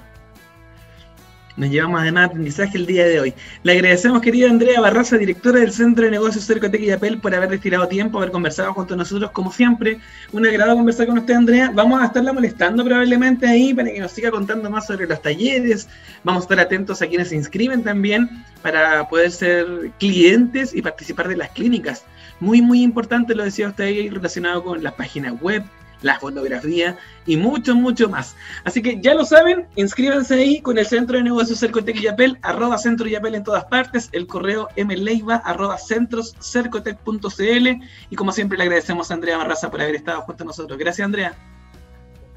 Nos 1.57 1.71
llevamos 1.71 2.01
además 2.01 2.31
aprendizaje 2.31 2.77
el 2.77 2.85
día 2.85 3.07
de 3.07 3.21
hoy. 3.21 3.35
Le 3.63 3.73
agradecemos, 3.73 4.21
querida 4.21 4.51
Andrea 4.51 4.81
Barraza, 4.81 5.17
directora 5.17 5.61
del 5.61 5.71
Centro 5.71 6.05
de 6.05 6.11
Negocios 6.11 6.45
Cercotec 6.45 6.81
y 6.81 6.91
Apel, 6.91 7.21
por 7.21 7.33
haber 7.33 7.49
destinado 7.49 7.87
tiempo, 7.87 8.19
haber 8.19 8.33
conversado 8.33 8.75
junto 8.75 8.95
a 8.95 8.97
nosotros, 8.97 9.31
como 9.31 9.53
siempre. 9.53 10.01
Un 10.33 10.45
agrado 10.47 10.75
conversar 10.75 11.07
con 11.07 11.19
usted, 11.19 11.35
Andrea. 11.35 11.71
Vamos 11.73 12.03
a 12.03 12.07
estarla 12.07 12.33
molestando 12.33 12.85
probablemente 12.85 13.47
ahí 13.47 13.73
para 13.73 13.89
que 13.89 14.01
nos 14.01 14.11
siga 14.11 14.33
contando 14.33 14.69
más 14.69 14.89
sobre 14.89 15.07
los 15.07 15.23
talleres. 15.23 15.89
Vamos 16.25 16.43
a 16.43 16.45
estar 16.45 16.59
atentos 16.59 17.01
a 17.03 17.07
quienes 17.07 17.29
se 17.29 17.37
inscriben 17.37 17.85
también 17.85 18.29
para 18.61 19.09
poder 19.09 19.31
ser 19.31 19.67
clientes 20.01 20.75
y 20.75 20.83
participar 20.83 21.29
de 21.29 21.37
las 21.37 21.51
clínicas. 21.51 22.05
Muy, 22.41 22.63
muy 22.63 22.83
importante, 22.83 23.33
lo 23.33 23.45
decía 23.45 23.69
usted 23.69 23.85
ahí, 23.85 24.11
relacionado 24.11 24.65
con 24.65 24.83
las 24.83 24.95
páginas 24.95 25.41
web, 25.41 25.63
la 26.03 26.19
fotografía 26.19 26.97
y 27.27 27.37
mucho, 27.37 27.75
mucho 27.75 28.09
más. 28.09 28.37
Así 28.65 28.83
que 28.83 29.01
ya 29.01 29.15
lo 29.15 29.25
saben, 29.25 29.67
inscríbanse 29.77 30.35
ahí 30.35 30.61
con 30.61 30.79
el 30.79 30.87
Centro 30.87 31.17
de 31.17 31.25
Negocios 31.25 31.59
Cercotec 31.59 32.01
Yapel, 32.01 32.39
arroba 32.43 32.79
Centro 32.79 33.07
Yapel 33.07 33.35
en 33.35 33.45
todas 33.45 33.65
partes, 33.65 34.09
el 34.13 34.27
correo 34.27 34.69
mleiva, 34.77 35.37
arroba 35.37 35.79
centroscercotec.cl 35.79 37.69
y 38.11 38.17
como 38.17 38.33
siempre 38.33 38.59
le 38.59 38.65
agradecemos 38.65 39.11
a 39.11 39.15
Andrea 39.15 39.39
Barraza 39.39 39.71
por 39.71 39.81
haber 39.81 39.95
estado 39.95 40.23
junto 40.23 40.45
a 40.45 40.47
nosotros. 40.47 40.79
Gracias, 40.79 41.05
Andrea. 41.05 41.35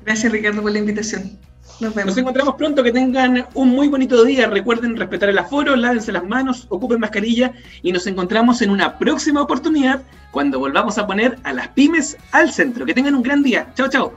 Gracias, 0.05 0.31
Ricardo, 0.31 0.61
por 0.61 0.71
la 0.71 0.79
invitación. 0.79 1.37
Nos 1.79 1.93
vemos. 1.93 2.07
Nos 2.07 2.17
encontramos 2.17 2.55
pronto, 2.55 2.83
que 2.83 2.91
tengan 2.91 3.45
un 3.53 3.69
muy 3.69 3.87
bonito 3.87 4.23
día. 4.23 4.47
Recuerden 4.47 4.95
respetar 4.97 5.29
el 5.29 5.37
aforo, 5.37 5.75
lávense 5.75 6.11
las 6.11 6.23
manos, 6.23 6.65
ocupen 6.69 6.99
mascarilla 6.99 7.53
y 7.83 7.91
nos 7.91 8.07
encontramos 8.07 8.61
en 8.61 8.71
una 8.71 8.97
próxima 8.97 9.41
oportunidad 9.41 10.01
cuando 10.31 10.59
volvamos 10.59 10.97
a 10.97 11.05
poner 11.05 11.37
a 11.43 11.53
las 11.53 11.67
pymes 11.69 12.17
al 12.31 12.51
centro. 12.51 12.85
Que 12.85 12.93
tengan 12.93 13.15
un 13.15 13.23
gran 13.23 13.43
día. 13.43 13.67
Chao, 13.75 13.87
chao. 13.89 14.13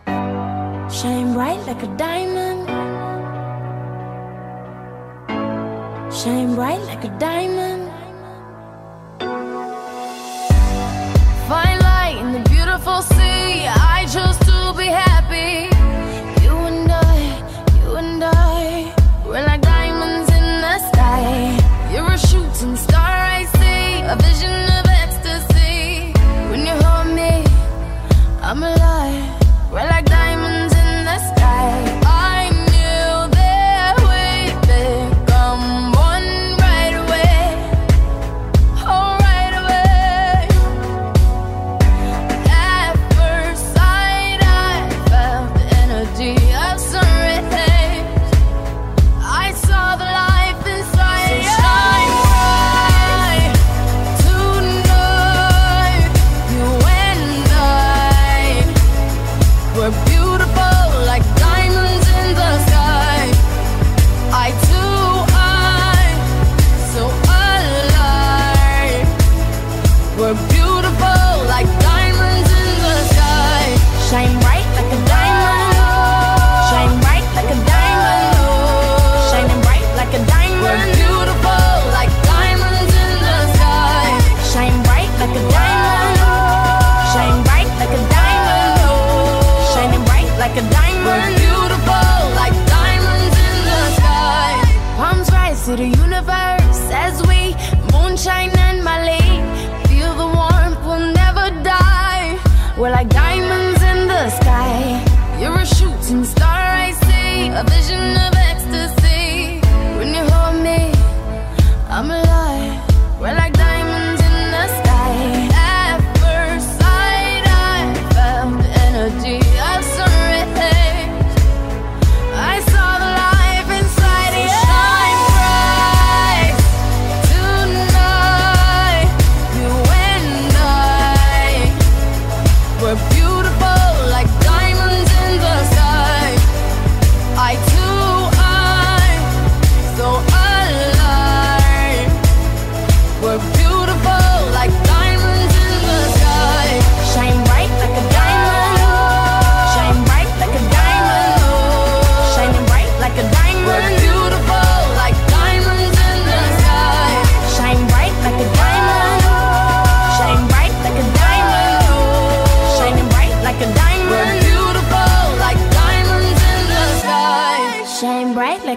Shine 0.90 1.34
bright 1.34 1.60
like 1.66 1.82
a 1.84 1.96
diamond. 1.96 2.66
Shine 6.12 6.54
bright 6.56 6.80
like 6.86 7.06
a 7.06 7.18
diamond. 7.18 7.79